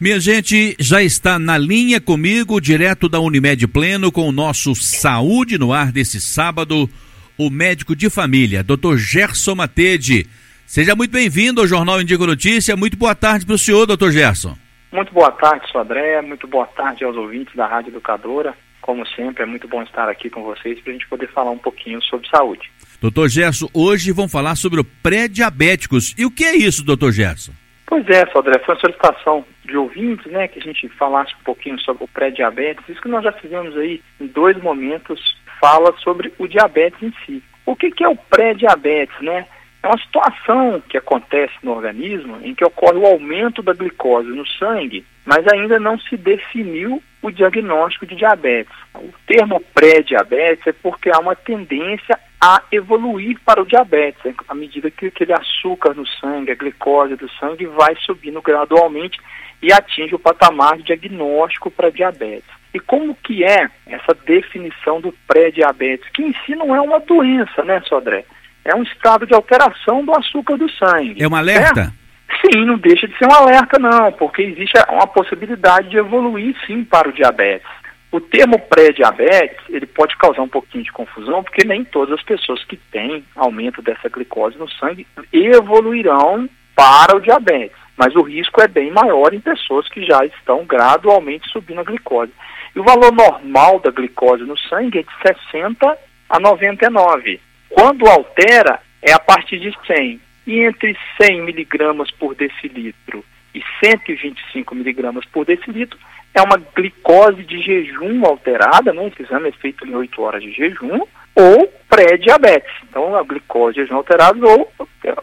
Minha 0.00 0.20
gente, 0.20 0.76
já 0.78 1.02
está 1.02 1.40
na 1.40 1.58
linha 1.58 2.00
comigo, 2.00 2.60
direto 2.60 3.08
da 3.08 3.18
Unimed 3.18 3.66
Pleno, 3.66 4.12
com 4.12 4.28
o 4.28 4.32
nosso 4.32 4.72
Saúde 4.76 5.58
no 5.58 5.72
Ar 5.72 5.90
desse 5.90 6.20
sábado, 6.20 6.88
o 7.36 7.50
médico 7.50 7.96
de 7.96 8.08
família, 8.08 8.62
Dr. 8.62 8.94
Gerson 8.96 9.56
Matede. 9.56 10.24
Seja 10.64 10.94
muito 10.94 11.10
bem-vindo 11.10 11.60
ao 11.60 11.66
Jornal 11.66 12.00
Indigo 12.00 12.24
Notícia. 12.28 12.76
Muito 12.76 12.96
boa 12.96 13.12
tarde 13.12 13.44
para 13.44 13.56
o 13.56 13.58
senhor, 13.58 13.86
doutor 13.86 14.12
Gerson. 14.12 14.56
Muito 14.92 15.12
boa 15.12 15.32
tarde, 15.32 15.66
sou 15.72 15.80
André. 15.80 16.22
Muito 16.22 16.46
boa 16.46 16.66
tarde 16.66 17.02
aos 17.02 17.16
ouvintes 17.16 17.56
da 17.56 17.66
Rádio 17.66 17.90
Educadora. 17.90 18.54
Como 18.80 19.04
sempre, 19.04 19.42
é 19.42 19.46
muito 19.46 19.66
bom 19.66 19.82
estar 19.82 20.08
aqui 20.08 20.30
com 20.30 20.44
vocês 20.44 20.78
para 20.78 20.92
a 20.92 20.92
gente 20.92 21.08
poder 21.08 21.28
falar 21.32 21.50
um 21.50 21.58
pouquinho 21.58 22.00
sobre 22.04 22.28
saúde. 22.28 22.70
Doutor 23.00 23.28
Gerson, 23.28 23.68
hoje 23.74 24.12
vamos 24.12 24.30
falar 24.30 24.54
sobre 24.54 24.78
o 24.78 24.84
pré-diabéticos. 24.84 26.14
E 26.16 26.24
o 26.24 26.30
que 26.30 26.44
é 26.44 26.54
isso, 26.54 26.84
doutor 26.84 27.10
Gerson? 27.10 27.52
Pois 27.88 28.06
é, 28.10 28.26
Sodré, 28.26 28.58
foi 28.58 28.74
uma 28.74 28.80
solicitação 28.82 29.46
de 29.64 29.74
ouvintes, 29.74 30.30
né, 30.30 30.46
que 30.46 30.58
a 30.58 30.62
gente 30.62 30.86
falasse 30.90 31.34
um 31.40 31.42
pouquinho 31.42 31.80
sobre 31.80 32.04
o 32.04 32.08
pré-diabetes. 32.08 32.86
Isso 32.86 33.00
que 33.00 33.08
nós 33.08 33.24
já 33.24 33.32
fizemos 33.32 33.74
aí 33.78 34.02
em 34.20 34.26
dois 34.26 34.58
momentos, 34.58 35.18
fala 35.58 35.94
sobre 36.00 36.30
o 36.38 36.46
diabetes 36.46 37.02
em 37.02 37.12
si. 37.24 37.42
O 37.64 37.74
que, 37.74 37.90
que 37.90 38.04
é 38.04 38.08
o 38.08 38.14
pré-diabetes, 38.14 39.18
né? 39.22 39.46
É 39.82 39.86
uma 39.88 39.98
situação 39.98 40.82
que 40.86 40.98
acontece 40.98 41.54
no 41.62 41.72
organismo 41.72 42.38
em 42.42 42.54
que 42.54 42.64
ocorre 42.64 42.98
o 42.98 43.06
aumento 43.06 43.62
da 43.62 43.72
glicose 43.72 44.28
no 44.28 44.46
sangue, 44.46 45.02
mas 45.24 45.46
ainda 45.48 45.80
não 45.80 45.98
se 45.98 46.14
definiu 46.16 47.02
o 47.22 47.30
diagnóstico 47.30 48.04
de 48.04 48.16
diabetes. 48.16 48.74
O 48.94 49.10
termo 49.26 49.62
pré-diabetes 49.72 50.66
é 50.66 50.72
porque 50.72 51.10
há 51.10 51.18
uma 51.20 51.34
tendência 51.34 52.18
a 52.40 52.62
evoluir 52.70 53.38
para 53.44 53.62
o 53.62 53.66
diabetes, 53.66 54.22
né? 54.24 54.34
à 54.48 54.54
medida 54.54 54.90
que 54.90 55.06
aquele 55.06 55.32
açúcar 55.32 55.94
no 55.94 56.06
sangue, 56.06 56.52
a 56.52 56.54
glicose 56.54 57.16
do 57.16 57.28
sangue 57.32 57.66
vai 57.66 57.96
subindo 58.06 58.40
gradualmente 58.40 59.18
e 59.60 59.72
atinge 59.72 60.14
o 60.14 60.18
patamar 60.18 60.76
de 60.76 60.84
diagnóstico 60.84 61.70
para 61.70 61.90
diabetes. 61.90 62.48
E 62.72 62.78
como 62.78 63.14
que 63.14 63.42
é 63.42 63.68
essa 63.86 64.14
definição 64.24 65.00
do 65.00 65.12
pré-diabetes, 65.26 66.08
que 66.10 66.22
em 66.22 66.34
si 66.44 66.54
não 66.54 66.74
é 66.74 66.80
uma 66.80 67.00
doença, 67.00 67.64
né, 67.64 67.80
Sodré? 67.88 68.24
É 68.64 68.74
um 68.74 68.82
estado 68.82 69.26
de 69.26 69.34
alteração 69.34 70.04
do 70.04 70.14
açúcar 70.14 70.56
do 70.56 70.70
sangue. 70.72 71.22
É 71.22 71.26
um 71.26 71.34
alerta? 71.34 71.92
Sim, 72.40 72.66
não 72.66 72.76
deixa 72.78 73.08
de 73.08 73.16
ser 73.16 73.26
um 73.26 73.34
alerta 73.34 73.78
não, 73.78 74.12
porque 74.12 74.42
existe 74.42 74.78
uma 74.90 75.06
possibilidade 75.06 75.88
de 75.88 75.96
evoluir 75.96 76.54
sim 76.66 76.84
para 76.84 77.08
o 77.08 77.12
diabetes. 77.12 77.66
O 78.10 78.20
termo 78.20 78.58
pré-diabetes, 78.58 79.58
ele 79.68 79.86
pode 79.86 80.16
causar 80.16 80.40
um 80.40 80.48
pouquinho 80.48 80.84
de 80.84 80.92
confusão, 80.92 81.42
porque 81.44 81.64
nem 81.64 81.84
todas 81.84 82.18
as 82.18 82.22
pessoas 82.22 82.64
que 82.64 82.76
têm 82.76 83.22
aumento 83.36 83.82
dessa 83.82 84.08
glicose 84.08 84.56
no 84.56 84.68
sangue 84.70 85.06
evoluirão 85.32 86.48
para 86.74 87.16
o 87.16 87.20
diabetes. 87.20 87.76
Mas 87.98 88.14
o 88.14 88.22
risco 88.22 88.62
é 88.62 88.68
bem 88.68 88.90
maior 88.90 89.34
em 89.34 89.40
pessoas 89.40 89.88
que 89.88 90.06
já 90.06 90.24
estão 90.24 90.64
gradualmente 90.64 91.48
subindo 91.50 91.80
a 91.80 91.84
glicose. 91.84 92.32
E 92.74 92.80
o 92.80 92.84
valor 92.84 93.12
normal 93.12 93.80
da 93.80 93.90
glicose 93.90 94.44
no 94.44 94.56
sangue 94.56 95.00
é 95.00 95.02
de 95.02 95.36
60 95.50 95.98
a 96.30 96.40
99. 96.40 97.40
Quando 97.68 98.06
altera, 98.06 98.80
é 99.02 99.12
a 99.12 99.18
partir 99.18 99.58
de 99.58 99.76
100. 99.86 100.20
E 100.46 100.60
entre 100.60 100.96
100 101.20 101.42
miligramas 101.42 102.10
por 102.12 102.34
decilitro 102.34 103.22
e 103.54 103.62
125 103.84 104.74
miligramas 104.74 105.24
por 105.26 105.44
decilitro, 105.44 105.98
é 106.34 106.42
uma 106.42 106.56
glicose 106.74 107.42
de 107.44 107.60
jejum 107.60 108.24
alterada, 108.24 108.92
né? 108.92 109.06
Esse 109.08 109.22
exame 109.22 109.48
é 109.48 109.52
feito 109.52 109.86
em 109.86 109.94
8 109.94 110.22
horas 110.22 110.42
de 110.42 110.52
jejum, 110.52 111.00
ou 111.34 111.72
pré-diabetes. 111.88 112.70
Então, 112.88 113.16
a 113.16 113.22
glicose 113.22 113.74
de 113.74 113.82
jejum 113.82 113.96
alterado, 113.96 114.46
ou 114.46 114.72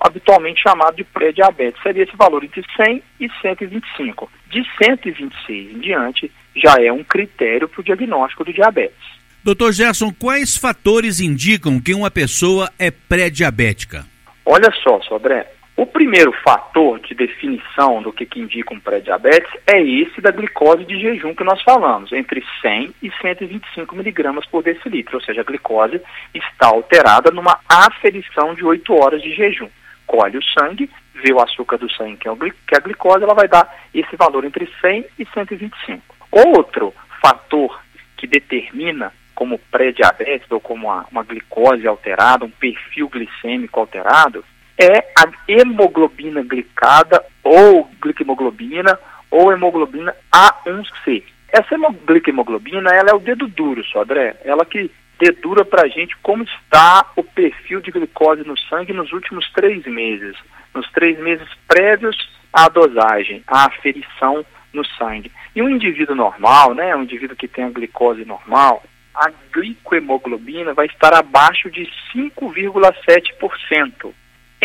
habitualmente 0.02 0.62
chamado 0.62 0.96
de 0.96 1.04
pré-diabetes, 1.04 1.82
seria 1.82 2.04
esse 2.04 2.16
valor 2.16 2.44
entre 2.44 2.64
100 2.76 3.04
e 3.20 3.30
125. 3.42 4.32
De 4.50 4.64
126 4.84 5.76
em 5.76 5.80
diante, 5.80 6.32
já 6.56 6.76
é 6.82 6.92
um 6.92 7.04
critério 7.04 7.68
para 7.68 7.82
o 7.82 7.84
diagnóstico 7.84 8.44
do 8.44 8.54
diabetes. 8.54 9.16
Doutor 9.44 9.72
Gerson, 9.74 10.12
quais 10.12 10.58
fatores 10.58 11.20
indicam 11.20 11.80
que 11.80 11.94
uma 11.94 12.10
pessoa 12.10 12.72
é 12.80 12.90
pré-diabética? 12.90 14.06
Olha 14.44 14.72
só, 14.84 15.00
Sodré, 15.02 15.52
o 15.78 15.86
primeiro 15.86 16.32
fator 16.42 17.00
de 17.02 17.14
definição 17.14 18.02
do 18.02 18.14
que, 18.14 18.26
que 18.26 18.40
indica 18.40 18.74
um 18.74 18.80
pré-diabetes 18.80 19.52
é 19.68 19.82
esse 19.82 20.22
da 20.22 20.32
glicose 20.32 20.86
de 20.86 20.98
jejum 20.98 21.36
que 21.36 21.44
nós 21.44 21.62
falamos, 21.64 22.14
entre 22.14 22.42
100 22.62 22.96
e 23.04 23.12
125 23.22 23.94
miligramas 23.94 24.46
por 24.46 24.64
decilitro, 24.64 25.18
ou 25.18 25.22
seja, 25.22 25.42
a 25.42 25.44
glicose 25.44 26.02
está 26.34 26.68
alterada 26.68 27.30
numa 27.30 27.60
aferição 27.68 28.56
de 28.56 28.64
8 28.64 28.94
horas 28.94 29.22
de 29.22 29.34
jejum. 29.34 29.68
Colhe 30.08 30.38
o 30.38 30.44
sangue, 30.44 30.90
vê 31.16 31.34
o 31.34 31.42
açúcar 31.42 31.78
do 31.78 31.92
sangue, 31.92 32.18
que 32.18 32.30
é, 32.30 32.32
é 32.32 32.78
a 32.78 32.80
glicose, 32.80 33.24
ela 33.24 33.34
vai 33.34 33.50
dar 33.50 33.70
esse 33.94 34.16
valor 34.16 34.46
entre 34.46 34.70
100 34.80 35.06
e 35.20 35.26
125. 35.34 36.02
Outro 36.32 36.94
fator 37.22 37.82
que 38.16 38.28
determina 38.28 39.12
como 39.34 39.60
pré-diabetes 39.60 40.50
ou 40.50 40.62
como 40.62 40.88
uma, 40.88 41.06
uma 41.12 41.24
glicose 41.24 41.86
alterada, 41.86 42.46
um 42.46 42.50
perfil 42.50 43.10
glicêmico 43.10 43.82
alterado, 43.82 44.46
é 44.78 44.98
a 45.16 45.26
hemoglobina 45.48 46.44
glicada 46.44 47.24
ou 47.44 47.90
glicemoglobina 48.02 49.00
ou 49.32 49.52
hemoglobina 49.52 50.16
A1C. 50.32 51.24
Essa 51.50 51.76
glicemoglobina 52.06 52.94
ela 52.94 53.10
é 53.12 53.14
o 53.14 53.20
dedo 53.20 53.48
duro, 53.48 53.84
só 53.86 54.02
André. 54.02 54.36
Ela 54.44 54.66
que 54.66 54.92
dedura 55.18 55.64
para 55.64 55.84
a 55.84 55.88
gente 55.88 56.18
como 56.18 56.44
está 56.44 57.10
o 57.16 57.24
perfil 57.24 57.80
de 57.80 57.92
glicose 57.92 58.46
no 58.46 58.58
sangue 58.58 58.92
nos 58.92 59.14
últimos 59.14 59.50
três 59.54 59.86
meses, 59.86 60.36
nos 60.74 60.92
três 60.92 61.18
meses 61.20 61.48
prévios 61.68 62.18
à 62.52 62.68
dosagem, 62.68 63.42
à 63.48 63.68
aferição 63.68 64.46
no 64.74 64.86
sangue. 64.86 65.32
E 65.56 65.62
um 65.62 65.70
indivíduo 65.70 66.16
normal, 66.16 66.74
né, 66.74 66.94
um 66.96 67.04
indivíduo 67.04 67.38
que 67.38 67.48
tem 67.48 67.64
a 67.64 67.70
glicose 67.70 68.26
normal, 68.26 68.84
a 69.14 69.32
glicohemoglobina 69.54 70.74
vai 70.74 70.88
estar 70.88 71.14
abaixo 71.14 71.72
de 71.72 71.90
5,7% 72.14 74.14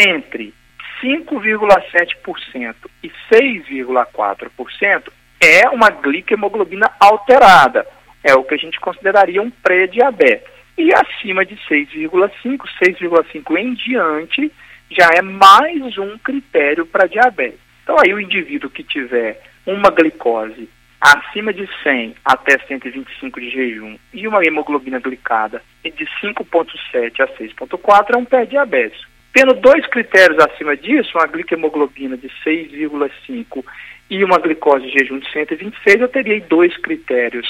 entre 0.01 0.55
5,7% 1.03 2.75
e 3.03 3.11
6,4% 3.33 5.13
é 5.41 5.69
uma 5.69 5.91
glicemoglobina 5.91 6.91
alterada. 6.99 7.87
É 8.23 8.35
o 8.35 8.45
que 8.45 8.55
a 8.55 8.59
gente 8.59 8.79
consideraria 8.81 9.41
um 9.41 9.51
pré-diabetes. 9.51 10.47
E 10.77 10.91
acima 10.95 11.45
de 11.45 11.57
6,5, 11.69 12.65
6,5 12.83 13.59
em 13.59 13.75
diante, 13.75 14.53
já 14.91 15.09
é 15.15 15.23
mais 15.23 15.97
um 15.99 16.19
critério 16.19 16.87
para 16.87 17.07
diabetes. 17.07 17.61
Então 17.83 17.97
aí 17.99 18.13
o 18.13 18.21
indivíduo 18.21 18.71
que 18.71 18.83
tiver 18.83 19.41
uma 19.67 19.91
glicose 19.91 20.69
acima 21.01 21.53
de 21.53 21.69
100 21.83 22.15
até 22.25 22.59
125 22.59 23.41
de 23.41 23.51
jejum 23.51 23.97
e 24.13 24.29
uma 24.29 24.45
hemoglobina 24.45 24.99
glicada 24.99 25.63
de 25.83 26.07
5,7 26.23 27.21
a 27.21 27.29
6,4 27.39 28.15
é 28.15 28.17
um 28.17 28.25
pré-diabetes. 28.25 29.10
Tendo 29.33 29.55
dois 29.55 29.87
critérios 29.87 30.39
acima 30.41 30.77
disso, 30.77 31.17
uma 31.17 31.27
glicemoglobina 31.27 32.17
de 32.17 32.29
6,5 32.45 33.65
e 34.11 34.25
uma 34.25 34.39
glicose 34.39 34.87
de 34.87 34.99
jejum 34.99 35.21
de 35.21 35.31
126, 35.31 36.01
eu 36.01 36.09
teria 36.09 36.41
dois 36.41 36.77
critérios, 36.79 37.47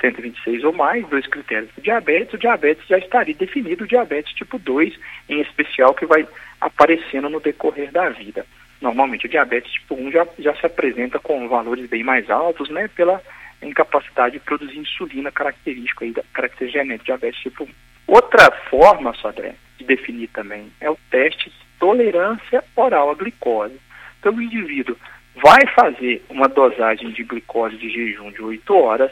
126 0.00 0.62
ou 0.62 0.72
mais, 0.72 1.06
dois 1.08 1.26
critérios 1.26 1.70
do 1.74 1.82
diabetes. 1.82 2.34
O 2.34 2.38
diabetes 2.38 2.86
já 2.86 2.98
estaria 2.98 3.34
definido, 3.34 3.82
o 3.82 3.88
diabetes 3.88 4.32
tipo 4.34 4.58
2, 4.60 4.94
em 5.28 5.40
especial, 5.40 5.92
que 5.92 6.06
vai 6.06 6.26
aparecendo 6.60 7.28
no 7.28 7.40
decorrer 7.40 7.90
da 7.90 8.08
vida. 8.10 8.46
Normalmente 8.80 9.26
o 9.26 9.28
diabetes 9.28 9.72
tipo 9.72 9.96
1 9.96 10.12
já, 10.12 10.26
já 10.38 10.54
se 10.54 10.66
apresenta 10.66 11.18
com 11.18 11.48
valores 11.48 11.88
bem 11.88 12.04
mais 12.04 12.30
altos, 12.30 12.68
né, 12.70 12.88
pela 12.94 13.20
incapacidade 13.60 14.34
de 14.34 14.44
produzir 14.44 14.78
insulina 14.78 15.32
característica 15.32 16.04
aí, 16.04 16.12
da 16.12 16.22
característica 16.32 16.80
genética 16.80 17.02
do 17.02 17.06
diabetes 17.06 17.40
tipo 17.40 17.64
1. 17.64 17.68
Outra 18.06 18.52
forma, 18.70 19.14
Sodré, 19.14 19.54
de 19.78 19.84
definir 19.84 20.28
também 20.28 20.70
é 20.80 20.90
o 20.90 20.98
teste 21.10 21.50
de 21.50 21.56
tolerância 21.78 22.64
oral 22.76 23.10
à 23.10 23.14
glicose. 23.14 23.78
Então, 24.18 24.34
o 24.34 24.42
indivíduo 24.42 24.96
vai 25.42 25.66
fazer 25.74 26.24
uma 26.28 26.48
dosagem 26.48 27.10
de 27.10 27.24
glicose 27.24 27.76
de 27.76 27.90
jejum 27.90 28.30
de 28.30 28.42
8 28.42 28.74
horas, 28.74 29.10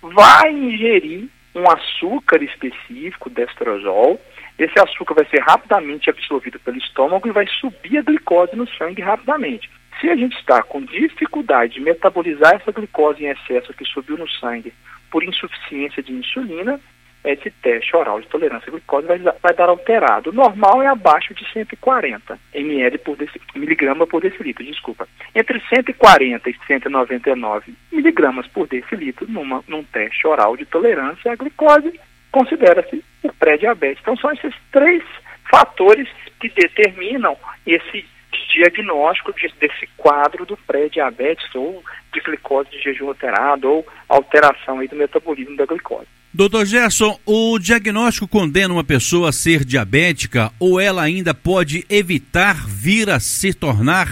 vai 0.00 0.52
ingerir 0.52 1.28
um 1.54 1.68
açúcar 1.70 2.42
específico, 2.42 3.30
destrozol. 3.30 4.20
Esse 4.58 4.78
açúcar 4.78 5.14
vai 5.14 5.24
ser 5.26 5.40
rapidamente 5.40 6.10
absorvido 6.10 6.58
pelo 6.60 6.76
estômago 6.78 7.26
e 7.26 7.32
vai 7.32 7.46
subir 7.46 7.98
a 7.98 8.02
glicose 8.02 8.54
no 8.54 8.68
sangue 8.68 9.02
rapidamente. 9.02 9.70
Se 10.00 10.08
a 10.08 10.16
gente 10.16 10.36
está 10.36 10.62
com 10.62 10.82
dificuldade 10.82 11.74
de 11.74 11.80
metabolizar 11.80 12.54
essa 12.54 12.72
glicose 12.72 13.24
em 13.24 13.28
excesso 13.28 13.72
que 13.74 13.84
subiu 13.84 14.16
no 14.16 14.28
sangue 14.28 14.72
por 15.10 15.22
insuficiência 15.22 16.02
de 16.02 16.12
insulina, 16.12 16.80
esse 17.24 17.50
teste 17.62 17.96
oral 17.96 18.20
de 18.20 18.26
tolerância 18.26 18.68
à 18.68 18.70
glicose 18.70 19.06
vai, 19.06 19.18
vai 19.18 19.54
dar 19.54 19.68
alterado. 19.68 20.30
O 20.30 20.32
normal 20.32 20.82
é 20.82 20.86
abaixo 20.86 21.34
de 21.34 21.50
140 21.52 22.38
ml 22.54 22.98
por 22.98 23.16
miligrama 23.54 24.06
por 24.06 24.20
decilitro, 24.20 24.64
desculpa. 24.64 25.08
Entre 25.34 25.60
140 25.68 26.50
e 26.50 26.56
199 26.66 27.74
miligramas 27.92 28.46
por 28.48 28.66
decilitro 28.66 29.26
numa, 29.30 29.62
num 29.68 29.84
teste 29.84 30.26
oral 30.26 30.56
de 30.56 30.64
tolerância 30.64 31.32
à 31.32 31.36
glicose, 31.36 31.98
considera-se 32.30 33.04
o 33.22 33.32
pré-diabetes. 33.34 34.00
Então 34.02 34.16
são 34.16 34.32
esses 34.32 34.54
três 34.72 35.02
fatores 35.50 36.08
que 36.40 36.48
determinam 36.48 37.36
esse 37.66 38.04
diagnóstico 38.52 39.32
desse 39.60 39.86
quadro 39.96 40.44
do 40.44 40.56
pré-diabetes 40.56 41.54
ou 41.54 41.82
de 42.12 42.20
glicose 42.20 42.70
de 42.70 42.80
jejum 42.80 43.08
alterado 43.08 43.68
ou 43.68 43.86
alteração 44.08 44.80
aí 44.80 44.88
do 44.88 44.96
metabolismo 44.96 45.56
da 45.56 45.66
glicose. 45.66 46.08
Doutor 46.34 46.64
Gerson, 46.64 47.18
o 47.26 47.58
diagnóstico 47.58 48.26
condena 48.26 48.72
uma 48.72 48.82
pessoa 48.82 49.28
a 49.28 49.32
ser 49.32 49.66
diabética 49.66 50.50
ou 50.58 50.80
ela 50.80 51.02
ainda 51.02 51.34
pode 51.34 51.84
evitar 51.90 52.66
vir 52.66 53.10
a 53.10 53.20
se 53.20 53.52
tornar 53.52 54.08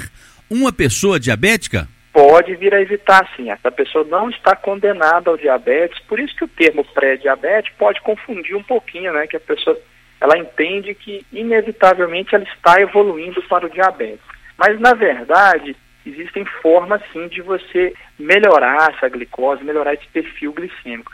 uma 0.51 0.71
pessoa 0.71 1.19
diabética? 1.19 1.89
Pode 2.13 2.55
vir 2.57 2.75
a 2.75 2.83
evitar, 2.83 3.27
sim. 3.35 3.51
Essa 3.51 3.71
pessoa 3.71 4.05
não 4.05 4.29
está 4.29 4.55
condenada 4.55 5.31
ao 5.31 5.39
diabetes, 5.39 5.99
por 6.01 6.21
isso 6.21 6.37
que 6.37 6.45
o 6.45 6.49
termo 6.49 6.85
pré-diabetes 6.93 7.73
pode 7.79 8.03
confundir 8.03 8.55
um 8.55 8.63
pouquinho, 8.63 9.15
né? 9.15 9.27
Que 9.27 9.39
a 9.39 9.41
pessoa 9.41 9.81
ela 10.21 10.37
entende 10.37 10.95
que 10.95 11.25
inevitavelmente 11.33 12.35
ela 12.35 12.45
está 12.45 12.79
evoluindo 12.83 13.41
para 13.45 13.65
o 13.65 13.71
diabetes. 13.71 14.21
Mas 14.59 14.79
na 14.79 14.93
verdade, 14.93 15.75
existem 16.05 16.45
formas 16.61 17.01
sim 17.15 17.29
de 17.29 17.41
você 17.41 17.95
melhorar 18.19 18.93
essa 18.95 19.09
glicose, 19.09 19.65
melhorar 19.65 19.95
esse 19.95 20.07
perfil 20.09 20.53
glicêmico. 20.53 21.11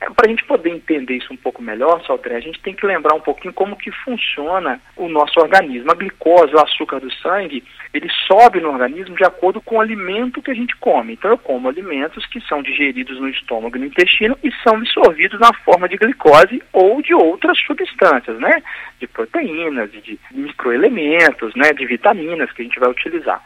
É, 0.00 0.10
Para 0.10 0.26
a 0.26 0.28
gente 0.28 0.44
poder 0.44 0.70
entender 0.70 1.14
isso 1.16 1.32
um 1.32 1.36
pouco 1.36 1.62
melhor, 1.62 2.04
Saldré, 2.04 2.36
a 2.36 2.40
gente 2.40 2.60
tem 2.60 2.74
que 2.74 2.86
lembrar 2.86 3.14
um 3.14 3.20
pouquinho 3.20 3.54
como 3.54 3.76
que 3.76 3.90
funciona 3.90 4.80
o 4.96 5.08
nosso 5.08 5.38
organismo. 5.40 5.90
A 5.90 5.94
glicose, 5.94 6.54
o 6.54 6.60
açúcar 6.60 7.00
do 7.00 7.12
sangue, 7.14 7.64
ele 7.92 8.08
sobe 8.26 8.60
no 8.60 8.70
organismo 8.70 9.16
de 9.16 9.24
acordo 9.24 9.60
com 9.60 9.76
o 9.76 9.80
alimento 9.80 10.42
que 10.42 10.50
a 10.50 10.54
gente 10.54 10.76
come. 10.76 11.14
Então 11.14 11.30
eu 11.30 11.38
como 11.38 11.68
alimentos 11.68 12.26
que 12.26 12.40
são 12.42 12.62
digeridos 12.62 13.20
no 13.20 13.28
estômago 13.28 13.76
e 13.76 13.80
no 13.80 13.86
intestino 13.86 14.36
e 14.42 14.50
são 14.62 14.76
absorvidos 14.76 15.38
na 15.38 15.52
forma 15.64 15.88
de 15.88 15.96
glicose 15.96 16.62
ou 16.72 17.00
de 17.00 17.14
outras 17.14 17.58
substâncias, 17.60 18.38
né? 18.38 18.62
De 18.98 19.06
proteínas, 19.06 19.90
de 19.92 20.18
microelementos, 20.32 21.54
né? 21.54 21.72
De 21.72 21.86
vitaminas 21.86 22.50
que 22.52 22.62
a 22.62 22.64
gente 22.64 22.80
vai 22.80 22.90
utilizar. 22.90 23.42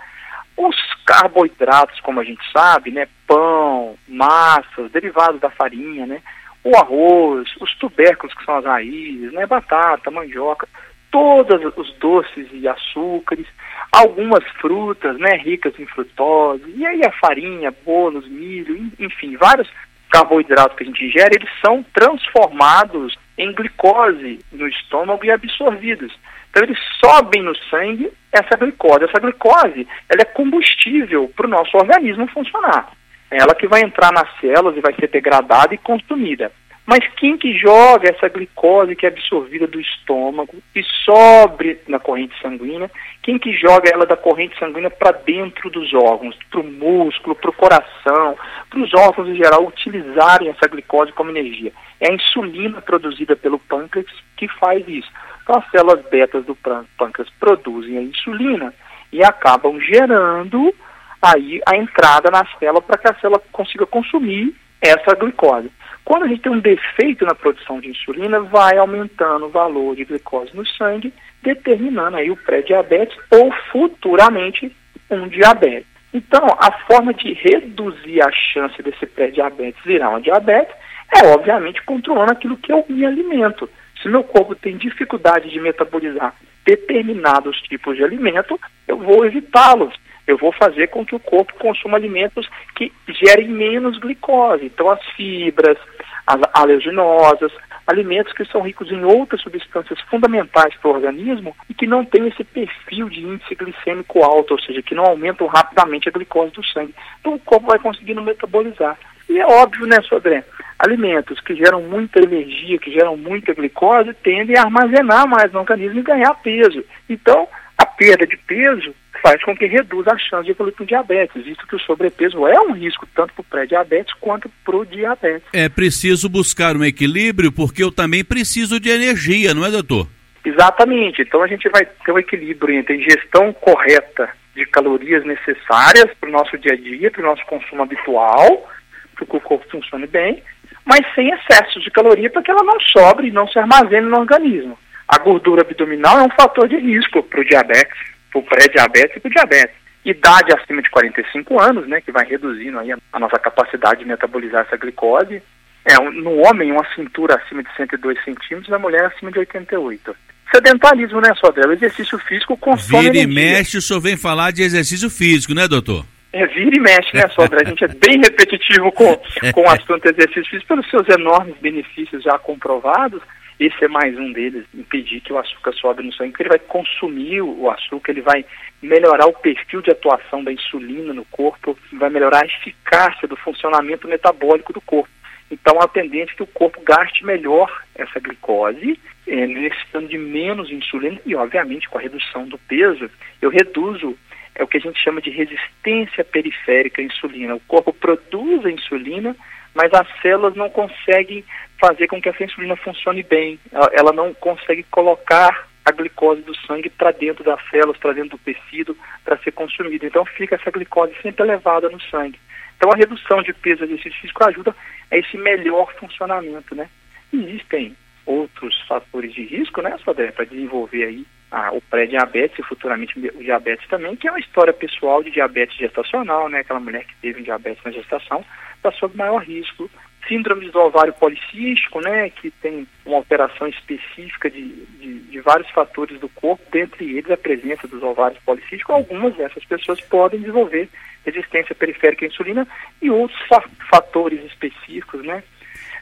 Os 0.58 0.75
carboidratos, 1.06 2.00
como 2.00 2.19
a 2.19 2.25
gente 2.25 2.43
sabe, 2.52 2.90
né, 2.90 3.06
pão, 3.28 3.96
massas, 4.08 4.90
derivados 4.90 5.40
da 5.40 5.49
farinha, 5.50 6.05
né, 6.05 6.20
o 6.64 6.76
arroz, 6.76 7.49
os 7.60 7.72
tubérculos 7.76 8.34
que 8.34 8.44
são 8.44 8.56
as 8.56 8.64
raízes, 8.64 9.32
né, 9.32 9.46
batata, 9.46 10.10
mandioca, 10.10 10.69
todos 11.12 11.72
os 11.76 11.94
doces 11.99 12.49
e 12.52 12.66
açúcares, 12.66 13.46
algumas 13.93 14.43
frutas, 14.60 15.16
né, 15.19 15.37
ricas 15.37 15.78
em 15.78 15.87
frutose, 15.87 16.64
e 16.76 16.84
aí 16.84 17.02
a 17.06 17.12
farinha, 17.12 17.72
bolos, 17.87 18.26
milho, 18.26 18.90
enfim, 18.99 19.37
vários 19.37 19.69
carboidratos 20.10 20.76
que 20.76 20.82
a 20.82 20.87
gente 20.87 21.05
ingere, 21.05 21.37
eles 21.37 21.50
são 21.64 21.84
transformados 21.94 23.16
em 23.37 23.52
glicose 23.52 24.40
no 24.50 24.66
estômago 24.66 25.25
e 25.25 25.31
absorvidos. 25.31 26.12
Então 26.50 26.62
eles 26.62 26.79
sobem 27.05 27.43
no 27.43 27.56
sangue 27.71 28.11
essa 28.33 28.56
glicose. 28.56 29.05
Essa 29.05 29.21
glicose 29.21 29.87
ela 30.09 30.23
é 30.23 30.25
combustível 30.25 31.31
para 31.35 31.47
o 31.47 31.50
nosso 31.50 31.77
organismo 31.77 32.27
funcionar. 32.29 32.91
É 33.31 33.39
ela 33.39 33.55
que 33.55 33.69
vai 33.69 33.83
entrar 33.83 34.12
nas 34.12 34.29
células 34.41 34.77
e 34.77 34.81
vai 34.81 34.95
ser 34.95 35.09
degradada 35.09 35.75
e 35.75 35.79
consumida. 35.79 36.50
Mas 36.89 37.06
quem 37.17 37.37
que 37.37 37.53
joga 37.53 38.09
essa 38.09 38.31
glicose 38.31 38.97
que 38.97 39.05
é 39.05 39.11
absorvida 39.11 39.67
do 39.67 39.79
estômago 39.79 40.55
e 40.75 40.83
sobe 41.05 41.79
na 41.87 41.99
corrente 41.99 42.35
sanguínea, 42.41 42.91
quem 43.23 43.39
que 43.39 43.53
joga 43.53 43.91
ela 43.93 44.06
da 44.06 44.17
corrente 44.17 44.59
sanguínea 44.59 44.89
para 44.89 45.12
dentro 45.12 45.69
dos 45.69 45.93
órgãos, 45.93 46.35
para 46.51 46.61
o 46.61 46.65
músculo, 46.65 47.35
para 47.35 47.51
o 47.51 47.53
coração, 47.53 48.39
para 48.71 48.81
os 48.81 48.94
órgãos 48.94 49.29
em 49.29 49.37
geral 49.37 49.67
utilizarem 49.67 50.49
essa 50.49 50.67
glicose 50.67 51.12
como 51.12 51.29
energia? 51.29 51.75
É 52.01 52.11
a 52.11 52.15
insulina 52.15 52.81
produzida 52.81 53.37
pelo 53.37 53.59
pâncreas 53.59 54.06
que 54.35 54.49
faz 54.49 54.83
isso. 54.89 55.11
Então 55.49 55.62
as 55.62 55.71
células 55.71 56.05
betas 56.11 56.45
do 56.45 56.55
pâncreas 56.55 57.31
produzem 57.41 57.97
a 57.97 58.03
insulina 58.03 58.75
e 59.11 59.25
acabam 59.25 59.81
gerando 59.81 60.75
aí 61.23 61.62
a 61.67 61.75
entrada 61.75 62.31
na 62.31 62.47
célula 62.59 62.83
para 62.83 62.99
que 62.99 63.09
a 63.09 63.15
célula 63.15 63.41
consiga 63.50 63.87
consumir 63.87 64.55
essa 64.79 65.15
glicose. 65.15 65.73
Quando 66.05 66.25
a 66.25 66.29
gente 66.29 66.43
tem 66.43 66.53
um 66.53 66.61
defeito 66.61 67.25
na 67.25 67.35
produção 67.35 67.81
de 67.81 67.89
insulina, 67.89 68.41
vai 68.41 68.77
aumentando 68.77 69.47
o 69.47 69.50
valor 69.50 69.97
de 69.97 70.05
glicose 70.05 70.55
no 70.55 70.67
sangue, 70.67 71.15
determinando 71.43 72.19
aí 72.19 72.31
o 72.31 72.37
pré-diabetes 72.37 73.17
ou 73.31 73.51
futuramente 73.73 74.71
um 75.09 75.29
diabetes. 75.29 75.89
Então, 76.12 76.47
a 76.61 76.71
forma 76.87 77.15
de 77.15 77.33
reduzir 77.33 78.21
a 78.21 78.31
chance 78.31 78.83
desse 78.83 79.06
pré-diabetes 79.06 79.83
virar 79.83 80.11
um 80.11 80.21
diabetes 80.21 80.75
é, 81.17 81.27
obviamente, 81.29 81.83
controlando 81.85 82.33
aquilo 82.33 82.56
que 82.56 82.71
eu 82.71 82.85
me 82.89 83.05
alimento. 83.05 83.69
Se 84.03 84.09
meu 84.09 84.25
corpo 84.25 84.55
tem 84.55 84.77
dificuldade 84.77 85.50
de 85.50 85.61
metabolizar 85.61 86.35
determinados 86.65 87.61
tipos 87.62 87.97
de 87.97 88.05
alimento, 88.05 88.59
eu 88.87 88.99
vou 88.99 89.25
evitá-los 89.25 89.95
eu 90.29 90.37
vou 90.37 90.53
fazer 90.53 90.89
com 90.89 91.06
que 91.06 91.15
o 91.15 91.19
corpo 91.19 91.55
consuma 91.55 91.97
alimentos 91.97 92.47
que 92.77 92.93
gerem 93.09 93.49
menos 93.49 93.99
glicose. 93.99 94.67
Então, 94.67 94.91
as 94.91 95.03
fibras, 95.17 95.79
as 96.27 96.39
aleaginosas, 96.53 97.50
alimentos 97.87 98.35
que 98.35 98.45
são 98.45 98.61
ricos 98.61 98.93
em 98.93 99.03
outras 99.03 99.41
substâncias 99.41 99.99
fundamentais 100.03 100.75
para 100.77 100.91
o 100.91 100.94
organismo 100.94 101.56
e 101.71 101.73
que 101.73 101.87
não 101.87 102.05
têm 102.05 102.29
esse 102.29 102.44
perfil 102.44 103.09
de 103.09 103.23
índice 103.23 103.55
glicêmico 103.55 104.23
alto, 104.23 104.53
ou 104.53 104.61
seja, 104.61 104.83
que 104.83 104.94
não 104.94 105.06
aumentam 105.06 105.47
rapidamente 105.47 106.11
a 106.11 106.12
glicose 106.12 106.53
do 106.53 106.62
sangue. 106.62 106.94
Então, 107.21 107.33
o 107.33 107.39
corpo 107.39 107.69
vai 107.69 107.79
conseguindo 107.79 108.21
metabolizar. 108.21 108.99
E 109.31 109.41
é 109.41 109.47
óbvio, 109.47 109.87
né, 109.87 109.97
Sodré? 110.03 110.44
Alimentos 110.79 111.41
que 111.41 111.55
geram 111.57 111.83
muita 111.83 112.21
energia, 112.21 112.79
que 112.79 112.93
geram 112.93 113.17
muita 113.17 113.53
glicose, 113.53 114.15
tendem 114.23 114.57
a 114.57 114.63
armazenar 114.63 115.27
mais 115.29 115.53
no 115.53 115.59
organismo 115.59 115.99
e 115.99 116.03
ganhar 116.03 116.35
peso. 116.35 116.85
Então, 117.09 117.49
a 117.77 117.85
perda 117.85 118.27
de 118.27 118.37
peso 118.37 118.95
faz 119.23 119.43
com 119.43 119.57
que 119.57 119.67
reduza 119.67 120.13
a 120.13 120.19
chance 120.19 120.45
de 120.45 120.53
evoluir 120.53 120.75
para 120.75 120.85
o 120.85 120.87
diabetes, 120.87 121.45
visto 121.45 121.67
que 121.67 121.77
o 121.77 121.81
sobrepeso 121.81 122.47
é 122.47 122.61
um 122.61 122.73
risco 122.73 123.07
tanto 123.15 123.35
para 123.35 123.41
o 123.41 123.45
pré-diabetes 123.45 124.15
quanto 124.21 124.49
para 124.65 124.77
o 124.77 124.87
diabetes. 124.87 125.49
É 125.53 125.69
preciso 125.69 126.29
buscar 126.29 126.77
um 126.77 126.85
equilíbrio, 126.85 127.51
porque 127.51 127.83
eu 127.83 127.91
também 127.91 128.25
preciso 128.25 128.79
de 128.79 128.89
energia, 128.89 129.55
não 129.55 129.67
é, 129.67 129.71
doutor? 129.71 130.07
Exatamente. 130.45 131.23
Então 131.23 131.43
a 131.43 131.47
gente 131.47 131.69
vai 131.69 131.85
ter 131.85 132.13
um 132.13 132.19
equilíbrio 132.19 132.79
entre 132.79 132.95
a 132.95 132.97
ingestão 132.97 133.53
correta 133.53 134.31
de 134.55 134.65
calorias 134.67 135.25
necessárias 135.25 136.07
para 136.21 136.29
o 136.29 136.33
nosso 136.33 136.57
dia 136.59 136.73
a 136.73 136.77
dia, 136.77 137.11
para 137.11 137.23
o 137.23 137.27
nosso 137.27 137.45
consumo 137.47 137.83
habitual, 137.83 138.69
para 139.15 139.27
que 139.27 139.37
o 139.37 139.41
corpo 139.41 139.67
funcione 139.71 140.07
bem, 140.07 140.43
mas 140.88 141.00
sem 141.14 141.29
excesso 141.29 141.79
de 141.81 141.90
caloria 141.90 142.31
para 142.31 142.43
que 142.43 142.50
ela 142.50 142.64
não 142.64 142.81
sobre 142.81 143.29
e 143.29 143.31
não 143.31 143.46
se 143.46 143.58
armazene 143.58 144.08
no 144.08 144.19
organismo. 144.19 144.79
A 145.06 145.19
gordura 145.19 145.61
abdominal 145.61 146.19
é 146.19 146.23
um 146.23 146.31
fator 146.31 146.67
de 146.67 146.76
risco 146.76 147.23
para 147.23 147.40
o 147.40 147.44
diabetes 147.44 148.19
para 148.31 148.40
o 148.40 148.43
pré-diabetes 148.43 149.17
e 149.17 149.20
para 149.20 149.29
o 149.29 149.32
diabetes. 149.32 149.76
Idade 150.05 150.52
acima 150.52 150.81
de 150.81 150.90
45 150.90 151.61
anos, 151.61 151.88
né, 151.88 152.00
que 152.00 152.12
vai 152.12 152.25
reduzindo 152.25 152.79
aí 152.79 152.93
a, 152.93 153.19
nossa 153.19 153.38
capacidade 153.38 154.00
de 154.00 154.06
metabolizar 154.06 154.64
essa 154.67 154.76
glicose. 154.76 155.43
É, 155.84 155.98
um, 155.98 156.10
no 156.10 156.36
homem, 156.46 156.72
uma 156.72 156.86
cintura 156.94 157.36
acima 157.36 157.63
de 157.63 157.69
102 157.77 158.22
centímetros, 158.24 158.69
na 158.69 158.79
mulher 158.79 159.05
acima 159.06 159.31
de 159.31 159.39
88. 159.39 160.15
Sedentarismo, 160.55 161.20
né, 161.20 161.34
Sodré? 161.34 161.67
O 161.67 161.72
exercício 161.72 162.19
físico 162.19 162.56
consome 162.56 163.10
Vira 163.10 163.19
e 163.19 163.27
mexe, 163.27 163.77
o 163.77 163.82
senhor 163.82 164.01
vem 164.01 164.17
falar 164.17 164.51
de 164.51 164.63
exercício 164.63 165.10
físico, 165.10 165.55
né, 165.55 165.69
doutor? 165.69 166.05
É, 166.32 166.47
vira 166.47 166.77
e 166.77 166.81
mexe, 166.81 167.17
né, 167.17 167.27
Sodré? 167.29 167.63
A 167.65 167.69
gente 167.69 167.85
é 167.85 167.89
bem 167.89 168.19
repetitivo 168.19 168.93
com, 168.93 169.17
com 169.53 169.63
o 169.63 169.70
assunto 169.70 170.05
exercício 170.06 170.44
físico 170.44 170.69
pelos 170.69 170.89
seus 170.91 171.08
enormes 171.08 171.56
benefícios 171.58 172.23
já 172.23 172.39
comprovados. 172.39 173.23
Esse 173.58 173.87
é 173.87 173.89
mais 173.89 174.17
um 174.17 174.32
deles, 174.32 174.65
impedir 174.73 175.20
que 175.20 175.32
o 175.32 175.39
açúcar 175.39 175.73
sobe 175.73 176.05
no 176.05 176.13
sangue, 176.13 176.31
porque 176.31 176.44
ele 176.44 176.51
vai 176.51 176.61
consumir 176.61 177.43
o 177.43 177.69
açúcar, 177.69 178.13
ele 178.13 178.20
vai 178.20 178.44
melhorar 178.81 179.27
o 179.27 179.32
perfil 179.32 179.82
de 179.82 179.91
atuação 179.91 180.44
da 180.44 180.53
insulina 180.53 181.13
no 181.13 181.25
corpo, 181.25 181.77
vai 181.94 182.08
melhorar 182.08 182.44
a 182.44 182.47
eficácia 182.47 183.27
do 183.27 183.35
funcionamento 183.35 184.06
metabólico 184.06 184.73
do 184.73 184.81
corpo. 184.81 185.11
Então, 185.51 185.81
a 185.81 185.89
tendência 185.89 186.35
é 186.35 186.37
que 186.37 186.43
o 186.43 186.47
corpo 186.47 186.81
gaste 186.82 187.25
melhor 187.25 187.82
essa 187.97 188.20
glicose, 188.20 189.01
é, 189.27 189.47
necessitando 189.47 190.06
de 190.06 190.19
menos 190.19 190.70
insulina 190.70 191.19
e, 191.27 191.35
obviamente, 191.35 191.89
com 191.89 191.99
a 191.99 192.03
redução 192.03 192.47
do 192.47 192.58
peso, 192.58 193.11
eu 193.43 193.51
reduzo 193.51 194.17
é 194.58 194.65
o 194.65 194.67
que 194.67 194.77
a 194.77 194.81
gente 194.81 194.98
chama 194.98 195.22
de 195.22 195.31
resistência 195.31 196.24
periférica 196.24 197.00
à 197.00 197.05
insulina. 197.05 197.55
O 197.55 197.60
corpo 197.60 197.93
produz 197.93 198.67
a 198.67 198.70
insulina, 198.70 199.34
mas 199.72 199.94
as 199.94 200.06
células 200.20 200.56
não 200.56 200.69
conseguem 200.69 201.44
fazer 201.81 202.08
com 202.08 202.20
que 202.20 202.29
essa 202.29 202.43
insulina 202.43 202.74
funcione 202.77 203.22
bem. 203.22 203.58
Ela, 203.93 204.12
não 204.12 204.34
consegue 204.34 204.82
colocar 204.91 205.69
a 205.84 205.93
glicose 205.93 206.43
do 206.43 206.55
sangue 206.67 206.91
para 206.91 207.12
dentro 207.12 207.44
das 207.44 207.60
células, 207.70 207.96
para 207.96 208.12
dentro 208.12 208.31
do 208.31 208.38
tecido, 208.38 208.98
para 209.24 209.38
ser 209.38 209.53
consumida. 209.53 210.05
Então 210.05 210.24
fica 210.24 210.56
essa 210.56 210.72
glicose 210.72 211.15
sempre 211.22 211.44
elevada 211.44 211.88
no 211.88 212.00
sangue. 212.03 212.38
Então 212.77 212.91
a 212.91 212.96
redução 212.96 213.43
de 213.43 213.53
peso 213.53 213.82
e 213.82 213.84
exercício 213.84 214.20
físico 214.20 214.44
ajuda 214.44 214.74
a 215.10 215.17
esse 215.17 215.38
melhor 215.38 215.93
funcionamento, 215.94 216.74
né? 216.74 216.88
Existem 217.32 217.96
outros 218.29 218.79
fatores 218.87 219.32
de 219.32 219.43
risco, 219.43 219.81
né, 219.81 219.97
Sodré, 220.05 220.31
para 220.31 220.44
desenvolver 220.44 221.05
aí 221.05 221.27
o 221.73 221.81
pré-diabetes 221.81 222.58
e 222.58 222.63
futuramente 222.63 223.19
o 223.19 223.43
diabetes 223.43 223.89
também, 223.89 224.15
que 224.15 224.29
é 224.29 224.31
uma 224.31 224.39
história 224.39 224.73
pessoal 224.73 225.23
de 225.23 225.31
diabetes 225.31 225.79
gestacional, 225.79 226.47
né? 226.51 226.58
Aquela 226.58 226.79
mulher 226.79 227.06
que 227.06 227.17
teve 227.23 227.41
um 227.41 227.44
diabetes 227.44 227.82
na 227.82 227.91
gestação 227.91 228.44
está 228.77 228.93
sob 228.93 229.17
maior 229.17 229.43
risco 229.43 229.91
síndrome 230.29 230.69
do 230.69 230.79
ovário 230.79 231.13
policístico, 231.15 232.01
né, 232.03 232.29
que 232.29 232.51
tem 232.51 232.87
uma 233.06 233.17
alteração 233.17 233.67
específica 233.67 234.51
de, 234.51 234.69
de, 235.01 235.20
de, 235.20 235.41
vários 235.41 235.70
fatores 235.70 236.20
do 236.20 236.29
corpo, 236.29 236.63
dentre 236.70 237.17
eles 237.17 237.31
a 237.31 237.37
presença 237.37 237.89
dos 237.89 238.03
ovários 238.03 238.39
policísticos. 238.44 238.94
Algumas 238.94 239.35
dessas 239.37 239.65
pessoas 239.65 240.01
podem 240.03 240.41
desenvolver 240.41 240.89
resistência 241.25 241.75
periférica 241.75 242.27
à 242.27 242.29
insulina 242.29 242.69
e 243.01 243.11
outros 243.11 243.41
fa 243.49 243.63
fatores 243.91 244.44
específicos, 244.44 245.25
né. 245.25 245.43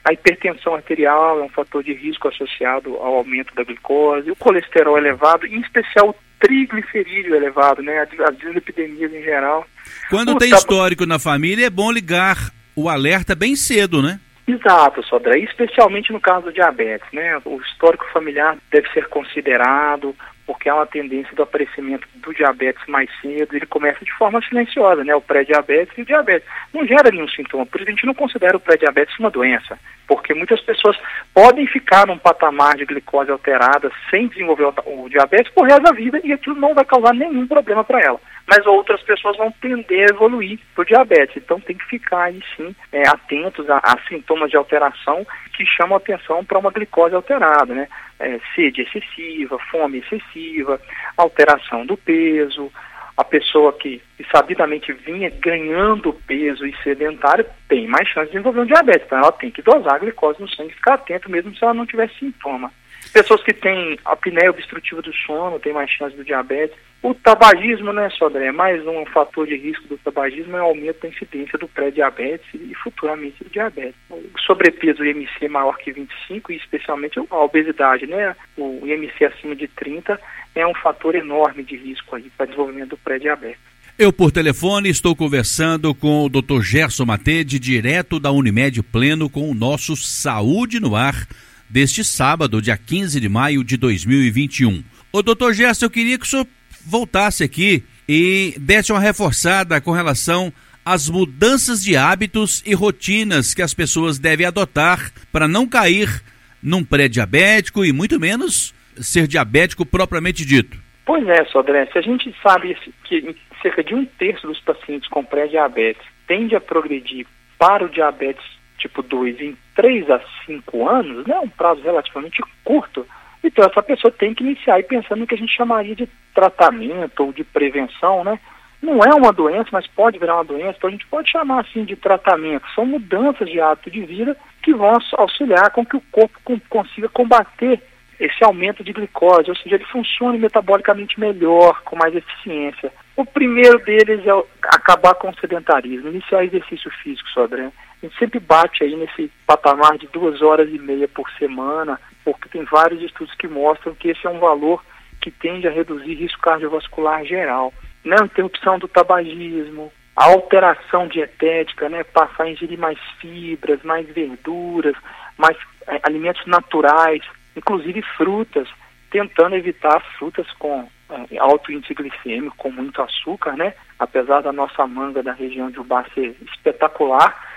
A 0.08 0.12
hipertensão 0.12 0.74
arterial 0.76 1.40
é 1.40 1.42
um 1.42 1.48
fator 1.48 1.82
de 1.82 1.92
risco 1.92 2.28
associado 2.28 2.94
ao 2.94 3.16
aumento 3.16 3.52
da 3.56 3.64
glicose, 3.64 4.30
o 4.30 4.36
colesterol 4.36 4.96
elevado, 4.96 5.46
em 5.46 5.60
especial 5.60 6.10
o 6.10 6.14
triglicerídeo 6.38 7.34
elevado, 7.34 7.82
né, 7.82 7.98
as 7.98 8.38
dislipidemias 8.38 9.12
em 9.12 9.22
geral. 9.22 9.66
Quando 10.08 10.32
o 10.34 10.38
tem 10.38 10.50
histórico 10.50 11.04
na 11.04 11.18
família, 11.18 11.66
é 11.66 11.70
bom 11.70 11.90
ligar 11.90 12.52
o 12.76 12.88
alerta 12.88 13.34
bem 13.34 13.56
cedo, 13.56 14.00
né? 14.00 14.20
Exato, 14.46 15.02
Sodré, 15.02 15.40
especialmente 15.40 16.12
no 16.12 16.20
caso 16.20 16.44
do 16.44 16.52
diabetes, 16.52 17.08
né? 17.12 17.40
O 17.44 17.60
histórico 17.62 18.06
familiar 18.12 18.56
deve 18.70 18.88
ser 18.92 19.08
considerado, 19.08 20.14
porque 20.46 20.68
há 20.68 20.76
uma 20.76 20.86
tendência 20.86 21.34
do 21.34 21.42
aparecimento 21.42 22.06
do 22.14 22.32
diabetes 22.32 22.86
mais 22.86 23.10
cedo, 23.20 23.54
ele 23.54 23.66
começa 23.66 24.04
de 24.04 24.12
forma 24.12 24.40
silenciosa, 24.42 25.02
né? 25.02 25.14
O 25.14 25.20
pré-diabetes 25.20 25.98
e 25.98 26.02
o 26.02 26.06
diabetes. 26.06 26.48
Não 26.72 26.86
gera 26.86 27.10
nenhum 27.10 27.28
sintoma, 27.28 27.66
por 27.66 27.80
isso 27.80 27.88
a 27.88 27.92
gente 27.92 28.06
não 28.06 28.14
considera 28.14 28.56
o 28.56 28.60
pré-diabetes 28.60 29.18
uma 29.18 29.30
doença, 29.30 29.78
porque 30.06 30.32
muitas 30.32 30.60
pessoas 30.60 30.96
podem 31.34 31.66
ficar 31.66 32.06
num 32.06 32.18
patamar 32.18 32.76
de 32.76 32.86
glicose 32.86 33.30
alterada 33.30 33.90
sem 34.08 34.28
desenvolver 34.28 34.72
o 34.86 35.08
diabetes 35.08 35.52
por 35.52 35.66
resto 35.66 35.82
da 35.82 35.92
vida 35.92 36.20
e 36.22 36.32
aquilo 36.32 36.54
não 36.56 36.74
vai 36.74 36.84
causar 36.84 37.12
nenhum 37.12 37.46
problema 37.46 37.82
para 37.82 38.00
ela 38.00 38.20
mas 38.46 38.64
outras 38.66 39.02
pessoas 39.02 39.36
vão 39.36 39.50
tender 39.60 40.08
a 40.08 40.14
evoluir 40.14 40.58
o 40.76 40.84
diabetes. 40.84 41.36
Então 41.36 41.60
tem 41.60 41.76
que 41.76 41.84
ficar 41.86 42.24
aí 42.24 42.40
sim 42.56 42.74
é, 42.92 43.06
atentos 43.08 43.68
a, 43.68 43.78
a, 43.78 43.98
sintomas 44.08 44.50
de 44.50 44.56
alteração 44.56 45.26
que 45.56 45.66
chamam 45.66 45.96
atenção 45.96 46.44
para 46.44 46.58
uma 46.58 46.70
glicose 46.70 47.14
alterada, 47.14 47.74
né? 47.74 47.88
É, 48.18 48.40
sede 48.54 48.82
excessiva, 48.82 49.58
fome 49.70 49.98
excessiva, 49.98 50.80
alteração 51.16 51.84
do 51.84 51.96
peso, 51.96 52.72
a 53.16 53.24
pessoa 53.24 53.72
que, 53.72 54.02
sabidamente 54.30 54.92
vinha 54.92 55.30
ganhando 55.30 56.12
peso 56.26 56.66
e 56.66 56.76
sedentário 56.82 57.46
tem 57.68 57.86
mais 57.86 58.06
chance 58.08 58.26
de 58.26 58.32
desenvolver 58.32 58.60
um 58.60 58.66
diabetes. 58.66 59.06
Então 59.06 59.18
ela 59.18 59.32
tem 59.32 59.50
que 59.50 59.62
dosar 59.62 59.94
a 59.94 59.98
glicose 59.98 60.40
no 60.40 60.48
sangue, 60.48 60.74
ficar 60.74 60.94
atento 60.94 61.30
mesmo 61.30 61.54
se 61.54 61.64
ela 61.64 61.74
não 61.74 61.86
tiver 61.86 62.10
sintoma. 62.10 62.70
Pessoas 63.16 63.42
que 63.42 63.54
têm 63.54 63.98
apneia 64.04 64.50
obstrutiva 64.50 65.00
do 65.00 65.10
sono 65.10 65.58
têm 65.58 65.72
mais 65.72 65.90
chance 65.90 66.14
do 66.14 66.22
diabetes. 66.22 66.76
O 67.02 67.14
tabagismo, 67.14 67.90
né, 67.90 68.10
Sodré, 68.10 68.52
mais 68.52 68.86
um 68.86 69.06
fator 69.06 69.46
de 69.46 69.56
risco 69.56 69.88
do 69.88 69.96
tabagismo 69.96 70.54
é 70.54 70.60
o 70.60 70.66
aumento 70.66 71.00
da 71.00 71.08
incidência 71.08 71.58
do 71.58 71.66
pré-diabetes 71.66 72.46
e 72.52 72.74
futuramente 72.74 73.42
do 73.42 73.48
diabetes. 73.48 73.94
O 74.10 74.38
sobrepeso 74.38 75.02
IMC 75.02 75.48
maior 75.48 75.78
que 75.78 75.92
25 75.92 76.52
e 76.52 76.56
especialmente 76.56 77.18
a 77.18 77.38
obesidade, 77.38 78.06
né, 78.06 78.36
o 78.54 78.86
IMC 78.86 79.24
acima 79.24 79.56
de 79.56 79.66
30 79.66 80.20
é 80.54 80.66
um 80.66 80.74
fator 80.74 81.14
enorme 81.14 81.62
de 81.62 81.74
risco 81.74 82.16
aí 82.16 82.30
para 82.36 82.44
desenvolvimento 82.44 82.90
do 82.90 82.98
pré-diabetes. 82.98 83.62
Eu, 83.98 84.12
por 84.12 84.30
telefone, 84.30 84.90
estou 84.90 85.16
conversando 85.16 85.94
com 85.94 86.26
o 86.26 86.28
Dr. 86.28 86.60
Gerson 86.60 87.06
Matede, 87.06 87.58
direto 87.58 88.20
da 88.20 88.30
Unimed 88.30 88.82
Pleno, 88.82 89.30
com 89.30 89.50
o 89.50 89.54
nosso 89.54 89.96
Saúde 89.96 90.78
no 90.78 90.94
Ar, 90.94 91.26
deste 91.68 92.04
sábado, 92.04 92.62
dia 92.62 92.76
15 92.76 93.20
de 93.20 93.28
maio 93.28 93.64
de 93.64 93.76
2021. 93.76 94.82
Ô, 95.12 95.22
doutor 95.22 95.52
Gerson, 95.52 95.86
eu 95.86 95.90
queria 95.90 96.18
que 96.18 96.24
o 96.24 96.28
senhor 96.28 96.46
voltasse 96.84 97.42
aqui 97.42 97.84
e 98.08 98.54
desse 98.58 98.92
uma 98.92 99.00
reforçada 99.00 99.80
com 99.80 99.90
relação 99.90 100.52
às 100.84 101.08
mudanças 101.08 101.82
de 101.82 101.96
hábitos 101.96 102.62
e 102.64 102.74
rotinas 102.74 103.52
que 103.52 103.62
as 103.62 103.74
pessoas 103.74 104.18
devem 104.18 104.46
adotar 104.46 105.12
para 105.32 105.48
não 105.48 105.66
cair 105.66 106.22
num 106.62 106.84
pré-diabético 106.84 107.84
e 107.84 107.92
muito 107.92 108.20
menos 108.20 108.74
ser 108.96 109.26
diabético 109.26 109.84
propriamente 109.84 110.44
dito. 110.44 110.78
Pois 111.04 111.26
é, 111.28 111.44
Sodré, 111.46 111.86
se 111.86 111.98
a 111.98 112.02
gente 112.02 112.34
sabe 112.42 112.76
que 113.04 113.36
cerca 113.62 113.82
de 113.82 113.94
um 113.94 114.04
terço 114.04 114.46
dos 114.46 114.60
pacientes 114.60 115.08
com 115.08 115.24
pré-diabetes 115.24 116.04
tende 116.26 116.54
a 116.54 116.60
progredir 116.60 117.26
para 117.58 117.84
o 117.84 117.88
diabetes 117.88 118.44
tipo 118.88 119.02
2 119.02 119.40
em 119.40 119.56
3 119.74 120.10
a 120.10 120.20
5 120.46 120.88
anos, 120.88 121.26
né, 121.26 121.38
um 121.40 121.48
prazo 121.48 121.82
relativamente 121.82 122.42
curto, 122.64 123.06
então, 123.46 123.64
essa 123.64 123.80
pessoa 123.80 124.10
tem 124.10 124.34
que 124.34 124.42
iniciar 124.42 124.74
aí 124.74 124.82
pensando 124.82 125.20
no 125.20 125.26
que 125.26 125.34
a 125.36 125.38
gente 125.38 125.54
chamaria 125.54 125.94
de 125.94 126.08
tratamento 126.34 127.22
ou 127.22 127.32
de 127.32 127.44
prevenção, 127.44 128.24
né? 128.24 128.40
Não 128.82 129.00
é 129.00 129.14
uma 129.14 129.32
doença, 129.32 129.68
mas 129.72 129.86
pode 129.86 130.18
virar 130.18 130.34
uma 130.34 130.44
doença, 130.44 130.74
então 130.76 130.88
a 130.88 130.90
gente 130.90 131.06
pode 131.06 131.30
chamar 131.30 131.60
assim 131.60 131.84
de 131.84 131.94
tratamento. 131.94 132.66
São 132.74 132.84
mudanças 132.84 133.48
de 133.48 133.60
hábito 133.60 133.88
de 133.88 134.02
vida 134.02 134.36
que 134.62 134.74
vão 134.74 134.98
auxiliar 135.12 135.70
com 135.70 135.86
que 135.86 135.96
o 135.96 136.02
corpo 136.10 136.38
consiga 136.68 137.08
combater 137.08 137.80
esse 138.18 138.42
aumento 138.42 138.82
de 138.82 138.92
glicose, 138.92 139.48
ou 139.48 139.56
seja, 139.56 139.76
ele 139.76 139.84
funcione 139.84 140.38
metabolicamente 140.38 141.18
melhor, 141.20 141.82
com 141.84 141.96
mais 141.96 142.14
eficiência. 142.14 142.92
O 143.14 143.24
primeiro 143.24 143.78
deles 143.78 144.26
é 144.26 144.30
acabar 144.62 145.14
com 145.14 145.30
o 145.30 145.38
sedentarismo, 145.38 146.08
iniciar 146.08 146.44
exercício 146.44 146.90
físico, 147.02 147.28
Sodré. 147.30 147.70
Gente 148.06 148.18
sempre 148.18 148.38
bate 148.38 148.84
aí 148.84 148.94
nesse 148.94 149.32
patamar 149.44 149.98
de 149.98 150.06
duas 150.06 150.40
horas 150.40 150.68
e 150.72 150.78
meia 150.78 151.08
por 151.08 151.28
semana, 151.32 152.00
porque 152.24 152.48
tem 152.48 152.62
vários 152.62 153.02
estudos 153.02 153.34
que 153.34 153.48
mostram 153.48 153.96
que 153.96 154.10
esse 154.10 154.24
é 154.24 154.30
um 154.30 154.38
valor 154.38 154.84
que 155.20 155.28
tende 155.28 155.66
a 155.66 155.72
reduzir 155.72 156.14
risco 156.14 156.40
cardiovascular 156.40 157.24
geral. 157.24 157.74
Né? 158.04 158.14
A 158.20 158.24
interrupção 158.24 158.78
do 158.78 158.86
tabagismo, 158.86 159.92
a 160.14 160.26
alteração 160.26 161.08
dietética, 161.08 161.88
né? 161.88 162.04
passar 162.04 162.44
a 162.44 162.50
ingerir 162.50 162.78
mais 162.78 162.98
fibras, 163.20 163.82
mais 163.82 164.06
verduras, 164.08 164.94
mais 165.36 165.56
é, 165.88 165.98
alimentos 166.04 166.46
naturais, 166.46 167.22
inclusive 167.56 168.02
frutas, 168.16 168.68
tentando 169.10 169.56
evitar 169.56 170.00
frutas 170.16 170.46
com 170.60 170.88
é, 171.10 171.38
alto 171.38 171.72
índice 171.72 171.92
glicêmico, 171.92 172.56
com 172.56 172.70
muito 172.70 173.02
açúcar, 173.02 173.56
né? 173.56 173.74
Apesar 173.98 174.42
da 174.42 174.52
nossa 174.52 174.86
manga 174.86 175.22
da 175.24 175.32
região 175.32 175.70
de 175.70 175.80
Ubá 175.80 176.04
ser 176.14 176.36
espetacular, 176.42 177.55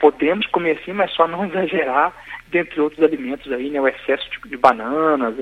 podemos 0.00 0.46
comer 0.46 0.80
sim, 0.84 0.92
mas 0.92 1.12
só 1.12 1.26
não 1.26 1.44
exagerar 1.48 2.12
dentre 2.48 2.80
outros 2.80 3.02
alimentos 3.02 3.50
aí, 3.52 3.70
né, 3.70 3.80
o 3.80 3.88
excesso 3.88 4.28
de, 4.30 4.48
de 4.48 4.56
bananas, 4.56 5.36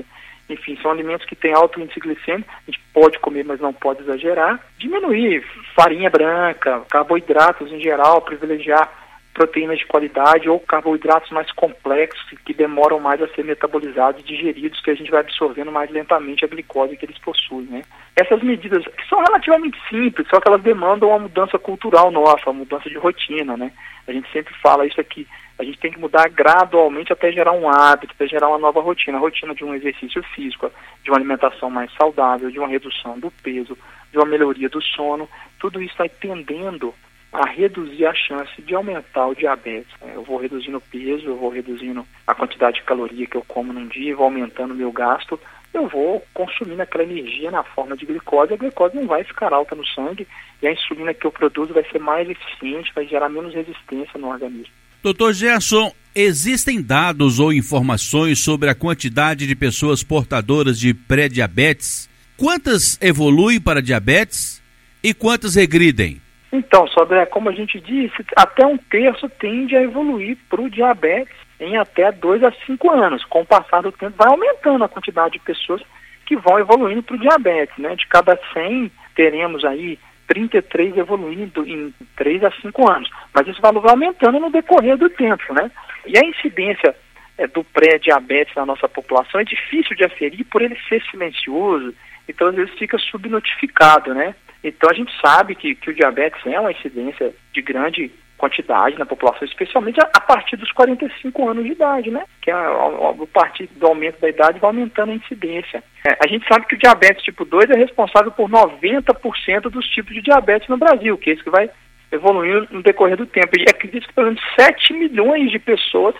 enfim, 0.49 0.77
são 0.81 0.91
alimentos 0.91 1.25
que 1.25 1.35
têm 1.35 1.53
alto 1.53 1.79
índice 1.79 1.99
glicêmico, 1.99 2.49
a 2.49 2.71
gente 2.71 2.81
pode 2.93 3.19
comer, 3.19 3.43
mas 3.43 3.59
não 3.59 3.73
pode 3.73 4.01
exagerar. 4.01 4.59
Diminuir 4.77 5.45
farinha 5.75 6.09
branca, 6.09 6.81
carboidratos 6.89 7.71
em 7.71 7.81
geral, 7.81 8.21
privilegiar 8.21 8.89
proteínas 9.37 9.77
de 9.77 9.85
qualidade 9.85 10.49
ou 10.49 10.59
carboidratos 10.59 11.29
mais 11.29 11.51
complexos 11.51 12.25
que 12.43 12.55
demoram 12.55 12.99
mais 12.99 13.21
a 13.21 13.27
ser 13.27 13.45
metabolizados 13.45 14.21
e 14.21 14.23
digeridos, 14.23 14.81
que 14.81 14.89
a 14.89 14.95
gente 14.95 15.11
vai 15.11 15.19
absorvendo 15.19 15.71
mais 15.71 15.91
lentamente 15.91 16.43
a 16.43 16.47
glicose 16.47 16.97
que 16.97 17.05
eles 17.05 17.19
possuem, 17.19 17.67
né? 17.67 17.83
Essas 18.15 18.41
medidas 18.41 18.83
que 18.83 19.07
são 19.07 19.19
relativamente 19.19 19.77
simples, 19.87 20.27
só 20.27 20.39
que 20.39 20.47
elas 20.47 20.63
demandam 20.63 21.09
uma 21.09 21.19
mudança 21.19 21.59
cultural 21.59 22.09
nossa, 22.09 22.49
uma 22.49 22.61
mudança 22.61 22.89
de 22.89 22.97
rotina, 22.97 23.55
né? 23.55 23.71
A 24.07 24.11
gente 24.11 24.27
sempre 24.31 24.55
fala 24.55 24.87
isso 24.87 24.99
aqui, 24.99 25.27
a 25.59 25.63
gente 25.63 25.77
tem 25.77 25.91
que 25.91 25.99
mudar 25.99 26.27
gradualmente 26.29 27.13
até 27.13 27.31
gerar 27.31 27.51
um 27.51 27.69
hábito, 27.69 28.15
até 28.15 28.27
gerar 28.27 28.47
uma 28.47 28.57
nova 28.57 28.81
rotina, 28.81 29.19
a 29.19 29.21
rotina 29.21 29.53
de 29.53 29.63
um 29.63 29.75
exercício 29.75 30.23
físico, 30.33 30.71
de 31.03 31.11
uma 31.11 31.17
alimentação 31.17 31.69
mais 31.69 31.93
saudável, 31.93 32.49
de 32.49 32.57
uma 32.57 32.67
redução 32.67 33.19
do 33.19 33.29
peso, 33.43 33.77
de 34.11 34.17
uma 34.17 34.25
melhoria 34.25 34.67
do 34.67 34.81
sono, 34.81 35.29
tudo 35.59 35.79
isso 35.79 35.93
vai 35.95 36.09
tendendo 36.09 36.91
a 37.31 37.45
reduzir 37.49 38.05
a 38.05 38.13
chance 38.13 38.61
de 38.61 38.73
aumentar 38.73 39.27
o 39.27 39.35
diabetes. 39.35 39.93
É, 40.01 40.15
eu 40.15 40.23
vou 40.23 40.37
reduzindo 40.37 40.77
o 40.77 40.81
peso, 40.81 41.27
eu 41.27 41.37
vou 41.37 41.49
reduzindo 41.49 42.05
a 42.25 42.33
quantidade 42.33 42.77
de 42.77 42.83
caloria 42.83 43.27
que 43.27 43.37
eu 43.37 43.43
como 43.47 43.73
num 43.73 43.87
dia, 43.87 44.15
vou 44.15 44.25
aumentando 44.25 44.73
o 44.73 44.77
meu 44.77 44.91
gasto, 44.91 45.39
eu 45.73 45.87
vou 45.87 46.25
consumindo 46.33 46.81
aquela 46.81 47.03
energia 47.03 47.51
na 47.51 47.63
forma 47.63 47.95
de 47.95 48.05
glicose, 48.05 48.53
a 48.53 48.57
glicose 48.57 48.95
não 48.95 49.05
vai 49.05 49.23
ficar 49.23 49.53
alta 49.53 49.75
no 49.75 49.85
sangue 49.87 50.27
e 50.61 50.67
a 50.67 50.71
insulina 50.71 51.13
que 51.13 51.25
eu 51.25 51.31
produzo 51.31 51.73
vai 51.73 51.83
ser 51.91 51.99
mais 51.99 52.27
eficiente, 52.29 52.91
vai 52.95 53.05
gerar 53.05 53.29
menos 53.29 53.53
resistência 53.53 54.19
no 54.19 54.29
organismo. 54.29 54.73
Doutor 55.03 55.33
Gerson, 55.33 55.93
existem 56.15 56.81
dados 56.81 57.39
ou 57.39 57.53
informações 57.53 58.39
sobre 58.39 58.69
a 58.69 58.75
quantidade 58.75 59.45
de 59.45 59.55
pessoas 59.55 60.01
portadoras 60.01 60.79
de 60.79 60.93
pré-diabetes? 60.93 62.09
Quantas 62.35 62.99
evoluem 63.01 63.61
para 63.61 63.81
diabetes 63.81 64.61
e 65.03 65.13
quantas 65.13 65.55
regridem? 65.55 66.21
Então, 66.51 66.87
Sodré, 66.87 67.25
como 67.25 67.49
a 67.49 67.51
gente 67.51 67.79
disse, 67.79 68.25
até 68.35 68.65
um 68.65 68.77
terço 68.77 69.27
tende 69.29 69.75
a 69.75 69.81
evoluir 69.81 70.37
para 70.49 70.61
o 70.61 70.69
diabetes 70.69 71.35
em 71.59 71.77
até 71.77 72.11
2 72.11 72.43
a 72.43 72.51
5 72.65 72.91
anos. 72.91 73.25
Com 73.25 73.41
o 73.41 73.45
passar 73.45 73.81
do 73.81 73.91
tempo, 73.91 74.15
vai 74.17 74.29
aumentando 74.29 74.83
a 74.83 74.89
quantidade 74.89 75.33
de 75.33 75.39
pessoas 75.39 75.81
que 76.25 76.35
vão 76.35 76.59
evoluindo 76.59 77.03
para 77.03 77.15
o 77.15 77.19
diabetes. 77.19 77.77
Né? 77.77 77.95
De 77.95 78.07
cada 78.07 78.39
100, 78.53 78.91
teremos 79.15 79.65
aí 79.65 79.99
33 80.27 80.97
evoluindo 80.97 81.67
em 81.67 81.93
3 82.15 82.43
a 82.45 82.51
5 82.51 82.89
anos. 82.89 83.09
Mas 83.33 83.47
esse 83.47 83.59
valor 83.61 83.81
vai 83.81 83.91
aumentando 83.91 84.39
no 84.39 84.49
decorrer 84.49 84.97
do 84.97 85.09
tempo. 85.09 85.53
Né? 85.53 85.69
E 86.05 86.17
a 86.17 86.25
incidência 86.25 86.95
é, 87.37 87.47
do 87.47 87.63
pré-diabetes 87.63 88.55
na 88.55 88.65
nossa 88.65 88.89
população 88.89 89.39
é 89.39 89.43
difícil 89.43 89.95
de 89.95 90.03
aferir 90.03 90.43
por 90.45 90.61
ele 90.61 90.77
ser 90.89 91.01
silencioso, 91.11 91.93
então 92.27 92.47
às 92.47 92.55
vezes 92.55 92.73
fica 92.77 92.97
subnotificado, 92.97 94.13
né? 94.13 94.35
Então 94.63 94.89
a 94.89 94.93
gente 94.93 95.11
sabe 95.21 95.55
que, 95.55 95.75
que 95.75 95.89
o 95.89 95.95
diabetes 95.95 96.39
é 96.45 96.59
uma 96.59 96.71
incidência 96.71 97.33
de 97.53 97.61
grande 97.61 98.11
quantidade 98.37 98.97
na 98.97 99.05
população, 99.05 99.47
especialmente 99.47 99.99
a, 99.99 100.09
a, 100.15 100.21
partir 100.21 100.55
dos 100.57 100.71
45 100.71 101.49
anos 101.49 101.65
de 101.65 101.71
idade, 101.71 102.11
né? 102.11 102.23
Que 102.41 102.51
a, 102.51 102.57
a, 102.57 103.09
a 103.09 103.27
partir 103.33 103.67
do 103.75 103.87
aumento 103.87 104.21
da 104.21 104.29
idade 104.29 104.59
vai 104.59 104.69
aumentando 104.69 105.11
a 105.11 105.15
incidência. 105.15 105.83
É, 106.07 106.17
a 106.23 106.27
gente 106.27 106.47
sabe 106.47 106.67
que 106.67 106.75
o 106.75 106.79
diabetes 106.79 107.23
tipo 107.23 107.43
2 107.43 107.69
é 107.71 107.77
responsável 107.77 108.31
por 108.31 108.49
90% 108.49 109.61
dos 109.69 109.87
tipos 109.89 110.13
de 110.13 110.21
diabetes 110.21 110.69
no 110.69 110.77
Brasil, 110.77 111.17
que 111.17 111.31
é 111.31 111.33
isso 111.33 111.43
que 111.43 111.49
vai 111.49 111.69
evoluindo 112.11 112.67
no 112.71 112.83
decorrer 112.83 113.17
do 113.17 113.25
tempo. 113.25 113.49
E 113.57 113.65
acredito 113.67 114.07
que 114.07 114.13
pelo 114.13 114.27
menos 114.27 114.41
7 114.57 114.93
milhões 114.93 115.51
de 115.51 115.59
pessoas 115.59 116.15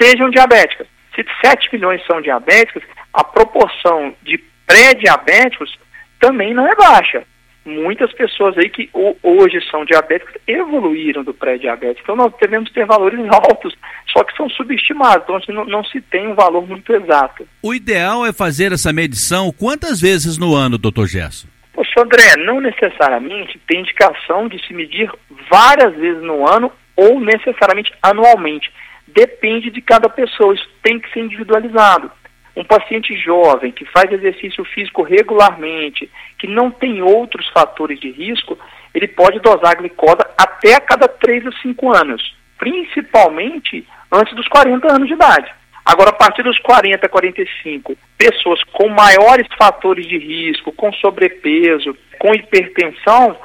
sejam 0.00 0.30
diabéticas. 0.30 0.86
Se 1.14 1.24
7 1.44 1.68
milhões 1.72 2.04
são 2.06 2.20
diabéticas, 2.20 2.82
a 3.12 3.22
proporção 3.22 4.14
de 4.22 4.38
pré-diabéticos 4.66 5.78
também 6.18 6.54
não 6.54 6.66
é 6.66 6.74
baixa 6.74 7.24
muitas 7.68 8.12
pessoas 8.12 8.56
aí 8.58 8.68
que 8.68 8.90
hoje 9.22 9.60
são 9.70 9.84
diabéticas 9.84 10.34
evoluíram 10.46 11.22
do 11.22 11.34
pré-diabético. 11.34 12.00
Então 12.02 12.16
nós 12.16 12.32
devemos 12.40 12.70
ter 12.72 12.86
valores 12.86 13.20
altos, 13.30 13.74
só 14.12 14.24
que 14.24 14.36
são 14.36 14.48
subestimados, 14.50 15.22
então 15.24 15.36
assim, 15.36 15.52
não, 15.52 15.64
não, 15.64 15.84
se 15.84 16.00
tem 16.00 16.26
um 16.26 16.34
valor 16.34 16.66
muito 16.66 16.92
exato. 16.92 17.46
O 17.62 17.74
ideal 17.74 18.24
é 18.26 18.32
fazer 18.32 18.72
essa 18.72 18.92
medição 18.92 19.52
quantas 19.52 20.00
vezes 20.00 20.38
no 20.38 20.54
ano, 20.54 20.78
doutor 20.78 21.06
Gerson? 21.06 21.48
Poxa, 21.72 22.02
André, 22.02 22.36
não 22.44 22.60
necessariamente 22.60 23.60
tem 23.66 23.80
indicação 23.80 24.48
de 24.48 24.64
se 24.66 24.74
medir 24.74 25.10
várias 25.48 25.94
vezes 25.94 26.22
no 26.22 26.48
ano 26.48 26.72
ou 26.96 27.20
necessariamente 27.20 27.92
anualmente. 28.02 28.68
Depende 29.06 29.70
de 29.70 29.80
cada 29.80 30.08
pessoa, 30.08 30.54
isso 30.54 30.68
tem 30.82 30.98
que 30.98 31.10
ser 31.12 31.20
individualizado. 31.20 32.10
Um 32.58 32.64
paciente 32.64 33.16
jovem 33.16 33.70
que 33.70 33.84
faz 33.84 34.10
exercício 34.10 34.64
físico 34.64 35.02
regularmente, 35.02 36.10
que 36.36 36.48
não 36.48 36.72
tem 36.72 37.00
outros 37.00 37.48
fatores 37.50 38.00
de 38.00 38.10
risco, 38.10 38.58
ele 38.92 39.06
pode 39.06 39.38
dosar 39.38 39.70
a 39.70 39.74
glicose 39.74 40.18
até 40.36 40.74
a 40.74 40.80
cada 40.80 41.06
3 41.06 41.46
ou 41.46 41.52
5 41.52 41.96
anos, 41.96 42.34
principalmente 42.58 43.86
antes 44.10 44.34
dos 44.34 44.48
40 44.48 44.92
anos 44.92 45.06
de 45.06 45.14
idade. 45.14 45.54
Agora, 45.84 46.10
a 46.10 46.14
partir 46.14 46.42
dos 46.42 46.58
40, 46.58 47.08
45, 47.08 47.96
pessoas 48.18 48.60
com 48.72 48.88
maiores 48.88 49.46
fatores 49.56 50.04
de 50.04 50.18
risco, 50.18 50.72
com 50.72 50.92
sobrepeso, 50.94 51.96
com 52.18 52.34
hipertensão, 52.34 53.36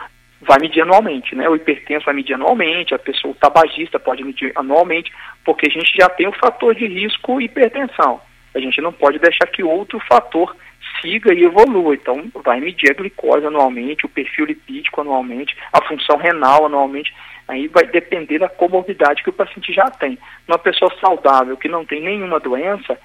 vai 0.41 0.58
medir 0.60 0.82
anualmente, 0.82 1.36
né? 1.36 1.48
O 1.48 1.55
hipertenso 1.55 2.05
vai 2.05 2.15
medir 2.15 2.34
anualmente, 2.34 2.96
a 2.96 3.00
pessoa 3.00 3.32
o 3.32 3.36
tabagista 3.36 4.00
pode 4.00 4.24
medir 4.24 4.51
anualmente, 4.55 5.13
porque 5.46 5.67
a 5.67 5.72
gente 5.72 5.96
já 5.96 6.10
tem 6.10 6.27
o 6.27 6.34
fator 6.34 6.74
de 6.74 6.88
risco 6.88 7.39
hipertensão. 7.39 8.20
A 8.55 8.60
gente 8.60 8.81
não 8.81 8.93
pode 8.93 9.19
deixar 9.19 9.48
que 9.48 9.63
outro 9.63 10.00
fator 10.00 10.55
siga 11.01 11.33
e 11.33 11.43
evolua. 11.43 11.95
Então, 11.95 12.31
vai 12.43 12.60
medir 12.60 12.91
a 12.91 12.93
glicose 12.93 13.45
anualmente, 13.45 14.05
o 14.05 14.10
perfil 14.10 14.45
lipídico 14.45 15.01
anualmente, 15.01 15.55
a 15.72 15.83
função 15.86 16.17
renal 16.17 16.65
anualmente. 16.65 17.13
Aí 17.48 17.67
vai 17.67 17.86
depender 17.86 18.39
da 18.39 18.48
comorbidade 18.48 19.22
que 19.22 19.29
o 19.29 19.33
paciente 19.33 19.74
já 19.74 19.89
tem. 19.89 20.17
Uma 20.48 20.57
pessoa 20.57 20.93
saudável 21.00 21.57
que 21.57 21.67
não 21.67 21.86
tem 21.86 22.01
nenhuma 22.01 22.39
doença, 22.39 22.98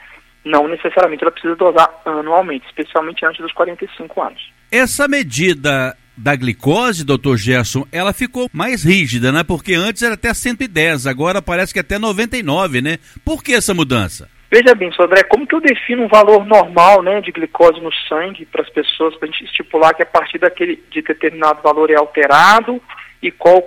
não 0.44 0.68
necessariamente 0.68 1.24
ela 1.24 1.32
precisa 1.32 1.56
dosar 1.56 1.90
anualmente, 2.04 2.66
especialmente 2.66 3.24
antes 3.26 3.40
dos 3.40 3.52
45 3.52 4.22
anos. 4.22 4.50
Essa 4.70 5.08
medida 5.08 5.96
da 6.16 6.34
glicose, 6.34 7.04
doutor 7.04 7.36
Gerson, 7.36 7.86
ela 7.92 8.12
ficou 8.12 8.48
mais 8.52 8.84
rígida, 8.84 9.30
né? 9.32 9.44
Porque 9.44 9.74
antes 9.74 10.02
era 10.02 10.14
até 10.14 10.32
110, 10.32 11.06
agora 11.06 11.40
parece 11.40 11.72
que 11.72 11.78
é 11.78 11.82
até 11.82 11.98
99, 11.98 12.80
né? 12.80 12.98
Por 13.24 13.42
que 13.42 13.54
essa 13.54 13.74
mudança? 13.74 14.28
Veja 14.50 14.74
bem, 14.74 14.90
Sodré, 14.92 15.24
como 15.24 15.46
que 15.46 15.54
eu 15.54 15.60
defino 15.60 16.04
um 16.04 16.08
valor 16.08 16.46
normal 16.46 17.02
né, 17.02 17.20
de 17.20 17.30
glicose 17.30 17.80
no 17.80 17.92
sangue 18.08 18.46
para 18.46 18.62
as 18.62 18.70
pessoas, 18.70 19.14
para 19.16 19.28
a 19.28 19.30
gente 19.30 19.44
estipular 19.44 19.94
que 19.94 20.02
a 20.02 20.06
partir 20.06 20.38
daquele 20.38 20.82
de 20.90 21.02
determinado 21.02 21.60
valor 21.60 21.90
é 21.90 21.96
alterado 21.96 22.80
e 23.22 23.30
qual 23.30 23.62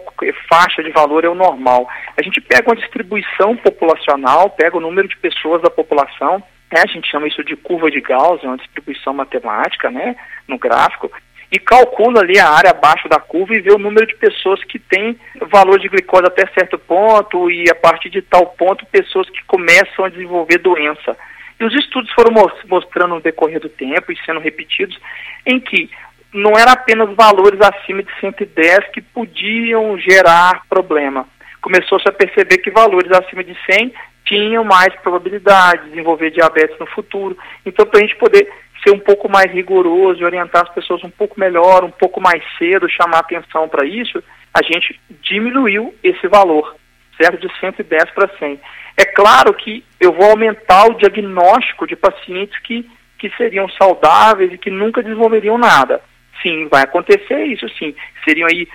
faixa 0.49 0.81
de 0.81 0.89
valor 0.89 1.23
é 1.23 1.29
o 1.29 1.35
normal? 1.35 1.87
A 2.17 2.23
gente 2.23 2.41
pega 2.41 2.67
uma 2.67 2.75
distribuição 2.75 3.55
populacional, 3.57 4.49
pega 4.49 4.77
o 4.77 4.81
número 4.81 5.07
de 5.07 5.17
pessoas 5.17 5.61
da 5.61 5.69
população, 5.69 6.41
né, 6.71 6.81
a 6.83 6.87
gente 6.87 7.09
chama 7.11 7.27
isso 7.27 7.43
de 7.43 7.55
curva 7.55 7.91
de 7.91 8.01
Gauss, 8.01 8.43
é 8.43 8.47
uma 8.47 8.57
distribuição 8.57 9.13
matemática 9.13 9.91
né, 9.91 10.15
no 10.47 10.57
gráfico, 10.57 11.11
e 11.51 11.59
calcula 11.59 12.21
ali 12.21 12.39
a 12.39 12.49
área 12.49 12.71
abaixo 12.71 13.09
da 13.09 13.19
curva 13.19 13.53
e 13.53 13.59
vê 13.59 13.71
o 13.71 13.77
número 13.77 14.07
de 14.07 14.15
pessoas 14.15 14.63
que 14.63 14.79
têm 14.79 15.19
valor 15.51 15.79
de 15.79 15.89
glicose 15.89 16.25
até 16.25 16.47
certo 16.53 16.79
ponto 16.79 17.51
e 17.51 17.69
a 17.69 17.75
partir 17.75 18.09
de 18.09 18.21
tal 18.21 18.47
ponto 18.47 18.85
pessoas 18.85 19.29
que 19.29 19.43
começam 19.45 20.05
a 20.05 20.09
desenvolver 20.09 20.59
doença. 20.59 21.17
E 21.59 21.65
os 21.65 21.73
estudos 21.75 22.11
foram 22.13 22.33
mostrando 22.67 23.15
no 23.15 23.21
decorrer 23.21 23.59
do 23.59 23.69
tempo 23.69 24.11
e 24.11 24.25
sendo 24.25 24.39
repetidos 24.39 24.97
em 25.45 25.59
que 25.59 25.89
não 26.33 26.53
era 26.57 26.71
apenas 26.71 27.13
valores 27.13 27.59
acima 27.59 28.01
de 28.01 28.09
110 28.21 28.87
que 28.93 29.01
podiam 29.01 29.97
gerar 29.99 30.61
problema. 30.69 31.27
Começou-se 31.61 32.07
a 32.07 32.13
perceber 32.13 32.59
que 32.59 32.71
valores 32.71 33.11
acima 33.11 33.43
de 33.43 33.55
100 33.69 33.93
tinham 34.25 34.63
mais 34.63 34.95
probabilidade 35.01 35.83
de 35.83 35.89
desenvolver 35.89 36.31
diabetes 36.31 36.79
no 36.79 36.87
futuro. 36.87 37.37
Então, 37.65 37.85
para 37.85 37.99
a 37.99 38.01
gente 38.01 38.15
poder 38.15 38.47
ser 38.83 38.91
um 38.91 38.99
pouco 38.99 39.29
mais 39.29 39.51
rigoroso 39.51 40.21
e 40.21 40.25
orientar 40.25 40.63
as 40.63 40.73
pessoas 40.73 41.03
um 41.03 41.09
pouco 41.09 41.39
melhor, 41.39 41.83
um 41.83 41.91
pouco 41.91 42.19
mais 42.19 42.43
cedo, 42.57 42.89
chamar 42.89 43.19
atenção 43.19 43.69
para 43.69 43.85
isso, 43.85 44.21
a 44.53 44.61
gente 44.63 44.99
diminuiu 45.21 45.93
esse 46.03 46.27
valor, 46.27 46.75
certo? 47.17 47.39
De 47.39 47.59
110 47.59 48.11
para 48.11 48.29
100. 48.37 48.59
É 48.97 49.05
claro 49.05 49.53
que 49.53 49.83
eu 49.99 50.11
vou 50.11 50.31
aumentar 50.31 50.85
o 50.87 50.95
diagnóstico 50.95 51.87
de 51.87 51.95
pacientes 51.95 52.57
que, 52.59 52.89
que 53.17 53.29
seriam 53.37 53.69
saudáveis 53.69 54.51
e 54.51 54.57
que 54.57 54.69
nunca 54.69 55.03
desenvolveriam 55.03 55.57
nada. 55.57 56.01
Sim, 56.41 56.67
vai 56.69 56.83
acontecer 56.83 57.45
isso 57.45 57.67
sim. 57.77 57.95
Seriam 58.25 58.47
aí, 58.47 58.67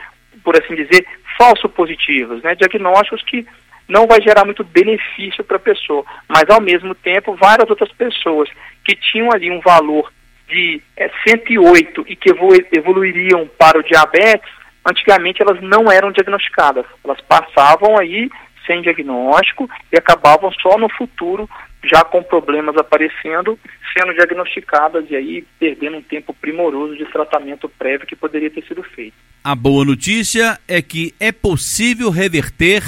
por 0.42 0.56
assim 0.56 0.74
dizer, 0.74 1.04
falso 1.36 1.68
positivos, 1.68 2.42
né? 2.42 2.54
Diagnósticos 2.54 3.22
que 3.22 3.46
não 3.88 4.06
vai 4.06 4.20
gerar 4.20 4.44
muito 4.44 4.64
benefício 4.64 5.44
para 5.44 5.56
a 5.56 5.60
pessoa, 5.60 6.04
mas 6.28 6.44
ao 6.48 6.60
mesmo 6.60 6.94
tempo 6.94 7.36
várias 7.36 7.68
outras 7.70 7.90
pessoas 7.92 8.48
que 8.84 8.96
tinham 8.96 9.32
ali 9.32 9.50
um 9.50 9.60
valor 9.60 10.12
de 10.48 10.80
é, 10.96 11.10
108 11.26 12.04
e 12.08 12.16
que 12.16 12.30
evolu 12.30 12.56
evoluiriam 12.72 13.48
para 13.58 13.78
o 13.78 13.82
diabetes, 13.82 14.48
antigamente 14.84 15.42
elas 15.42 15.60
não 15.60 15.90
eram 15.90 16.12
diagnosticadas, 16.12 16.84
elas 17.04 17.20
passavam 17.22 17.98
aí 17.98 18.30
sem 18.66 18.82
diagnóstico 18.82 19.68
e 19.92 19.96
acabavam 19.96 20.52
só 20.52 20.76
no 20.76 20.88
futuro 20.88 21.48
já 21.84 22.02
com 22.02 22.22
problemas 22.22 22.76
aparecendo, 22.76 23.58
sendo 23.96 24.12
diagnosticadas 24.14 25.04
e 25.08 25.14
aí 25.14 25.44
perdendo 25.58 25.98
um 25.98 26.02
tempo 26.02 26.34
primoroso 26.34 26.96
de 26.96 27.04
tratamento 27.06 27.68
prévio 27.68 28.06
que 28.06 28.16
poderia 28.16 28.50
ter 28.50 28.64
sido 28.64 28.82
feito. 28.82 29.14
A 29.44 29.54
boa 29.54 29.84
notícia 29.84 30.58
é 30.66 30.82
que 30.82 31.14
é 31.20 31.30
possível 31.30 32.10
reverter 32.10 32.82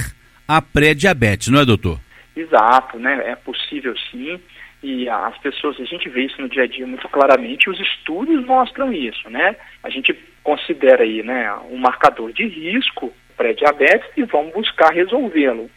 a 0.48 0.62
pré-diabetes, 0.62 1.48
não 1.48 1.61
é, 1.61 1.64
doutor? 1.66 2.00
Exato, 2.34 2.98
né? 2.98 3.22
É 3.26 3.37
possível 3.37 3.94
sim. 4.11 4.40
E 4.82 5.08
as 5.08 5.37
pessoas, 5.38 5.78
a 5.80 5.84
gente 5.84 6.08
vê 6.08 6.22
isso 6.22 6.40
no 6.40 6.48
dia 6.48 6.62
a 6.62 6.66
dia 6.66 6.87
muito 6.87 7.08
claramente, 7.08 7.68
os 7.68 7.78
estudos 7.78 8.44
mostram 8.46 8.92
isso, 8.92 9.28
né? 9.28 9.56
A 9.82 9.90
gente 9.90 10.16
considera 10.42 11.02
aí, 11.02 11.22
né, 11.22 11.52
um 11.68 11.76
marcador 11.76 12.32
de 12.32 12.46
risco 12.46 13.12
pré-diabetes 13.37 14.08
e 14.16 14.22
vamos 14.22 14.52
buscar 14.54 14.92
resolvê-lo. 14.92 15.68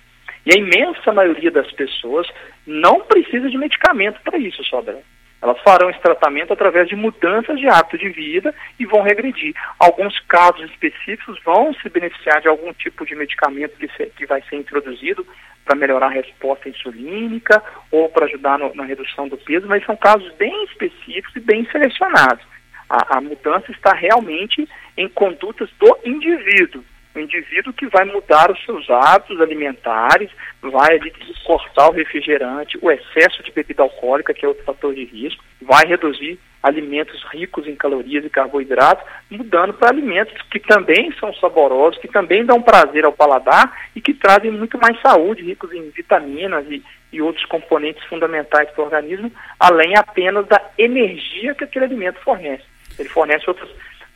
E 0.45 0.51
a 0.55 0.57
imensa 0.57 1.11
maioria 1.11 1.51
das 1.51 1.69
pessoas 1.71 2.27
não 2.65 3.01
precisa 3.01 3.49
de 3.49 3.57
medicamento 3.57 4.19
para 4.23 4.37
isso, 4.37 4.63
Sobra. 4.63 4.99
Elas 5.41 5.59
farão 5.61 5.89
esse 5.89 5.99
tratamento 5.99 6.53
através 6.53 6.87
de 6.87 6.95
mudanças 6.95 7.59
de 7.59 7.67
hábito 7.67 7.97
de 7.97 8.09
vida 8.09 8.53
e 8.79 8.85
vão 8.85 9.01
regredir. 9.01 9.55
Alguns 9.79 10.19
casos 10.21 10.69
específicos 10.69 11.41
vão 11.43 11.73
se 11.73 11.89
beneficiar 11.89 12.41
de 12.41 12.47
algum 12.47 12.71
tipo 12.73 13.05
de 13.05 13.15
medicamento 13.15 13.75
que, 13.77 13.87
se, 13.97 14.05
que 14.15 14.25
vai 14.27 14.41
ser 14.43 14.57
introduzido 14.57 15.25
para 15.65 15.75
melhorar 15.75 16.07
a 16.07 16.09
resposta 16.09 16.69
insulínica 16.69 17.63
ou 17.91 18.07
para 18.09 18.25
ajudar 18.25 18.59
no, 18.59 18.73
na 18.75 18.83
redução 18.83 19.27
do 19.27 19.37
peso, 19.37 19.67
mas 19.67 19.83
são 19.85 19.95
casos 19.95 20.31
bem 20.35 20.63
específicos 20.65 21.35
e 21.35 21.39
bem 21.39 21.65
selecionados. 21.71 22.45
A, 22.87 23.17
a 23.17 23.21
mudança 23.21 23.71
está 23.71 23.93
realmente 23.93 24.67
em 24.95 25.07
condutas 25.07 25.69
do 25.79 25.97
indivíduo 26.05 26.83
o 27.13 27.19
indivíduo 27.19 27.73
que 27.73 27.87
vai 27.87 28.05
mudar 28.05 28.49
os 28.51 28.63
seus 28.63 28.89
hábitos 28.89 29.39
alimentares, 29.41 30.29
vai 30.61 30.95
ali, 30.95 31.11
cortar 31.45 31.89
o 31.89 31.93
refrigerante, 31.93 32.77
o 32.81 32.89
excesso 32.89 33.43
de 33.43 33.51
bebida 33.51 33.83
alcoólica, 33.83 34.33
que 34.33 34.45
é 34.45 34.47
outro 34.47 34.63
fator 34.63 34.93
de 34.93 35.05
risco, 35.05 35.43
vai 35.61 35.85
reduzir 35.85 36.39
alimentos 36.63 37.23
ricos 37.31 37.67
em 37.67 37.75
calorias 37.75 38.23
e 38.23 38.29
carboidratos, 38.29 39.05
mudando 39.29 39.73
para 39.73 39.89
alimentos 39.89 40.39
que 40.51 40.59
também 40.59 41.11
são 41.19 41.33
saborosos, 41.35 41.99
que 41.99 42.07
também 42.07 42.45
dão 42.45 42.61
prazer 42.61 43.03
ao 43.03 43.11
paladar 43.11 43.89
e 43.95 44.01
que 44.01 44.13
trazem 44.13 44.51
muito 44.51 44.77
mais 44.77 44.99
saúde, 45.01 45.43
ricos 45.43 45.71
em 45.73 45.89
vitaminas 45.89 46.65
e, 46.69 46.83
e 47.11 47.21
outros 47.21 47.45
componentes 47.45 48.03
fundamentais 48.05 48.69
para 48.69 48.81
o 48.81 48.85
organismo, 48.85 49.31
além 49.59 49.97
apenas 49.97 50.45
da 50.47 50.61
energia 50.77 51.55
que 51.55 51.63
aquele 51.63 51.85
alimento 51.85 52.19
fornece. 52.21 52.63
Ele 52.99 53.09
fornece 53.09 53.45
outras 53.47 53.69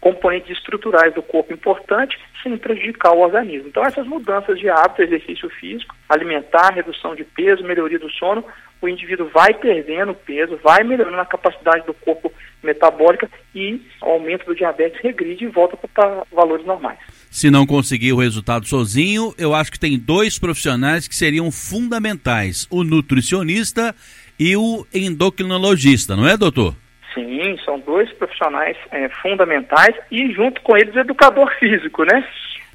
componentes 0.06 0.56
estruturais 0.56 1.16
do 1.16 1.24
corpo 1.24 1.52
importantes 1.52 2.16
sem 2.44 2.56
prejudicar 2.56 3.12
o 3.12 3.22
organismo. 3.22 3.70
Então, 3.70 3.84
essas 3.84 4.06
mudanças 4.06 4.60
de 4.60 4.70
hábito, 4.70 5.02
exercício 5.02 5.50
físico, 5.50 5.96
alimentar, 6.08 6.76
redução 6.76 7.16
de 7.16 7.24
peso, 7.24 7.64
melhoria 7.64 7.98
do 7.98 8.12
sono, 8.12 8.46
o 8.80 8.88
indivíduo 8.88 9.32
vai 9.34 9.52
perdendo 9.56 10.14
peso, 10.14 10.60
vai 10.64 10.84
melhorando 10.84 11.20
a 11.20 11.26
capacidade 11.26 11.88
do 11.88 11.94
corpo 11.96 12.32
metabólica 12.62 13.28
e 13.56 13.82
o 14.00 14.06
aumento 14.06 14.46
do 14.46 14.54
diabetes 14.54 15.02
regride 15.02 15.46
e 15.46 15.48
volta 15.48 15.76
para 15.76 16.22
valores 16.32 16.64
normais. 16.68 17.00
Se 17.32 17.50
não 17.50 17.66
conseguir 17.66 18.14
o 18.14 18.20
resultado 18.20 18.68
sozinho, 18.68 19.34
eu 19.40 19.56
acho 19.56 19.72
que 19.72 19.80
tem 19.80 19.98
dois 19.98 20.38
profissionais 20.38 21.08
que 21.08 21.16
seriam 21.16 21.52
fundamentais: 21.52 22.68
o 22.70 22.84
nutricionista 22.84 23.96
e 24.40 24.56
o 24.56 24.86
endocrinologista, 24.94 26.16
não 26.16 26.28
é, 26.28 26.38
doutor? 26.38 26.76
Sim, 27.16 27.58
são 27.64 27.80
dois 27.80 28.12
profissionais 28.14 28.78
é, 28.92 29.10
fundamentais 29.10 29.96
e 30.12 30.32
junto 30.34 30.62
com 30.62 30.78
eles 30.78 30.96
educador 30.96 31.50
físico, 31.58 32.04
né? 32.04 32.24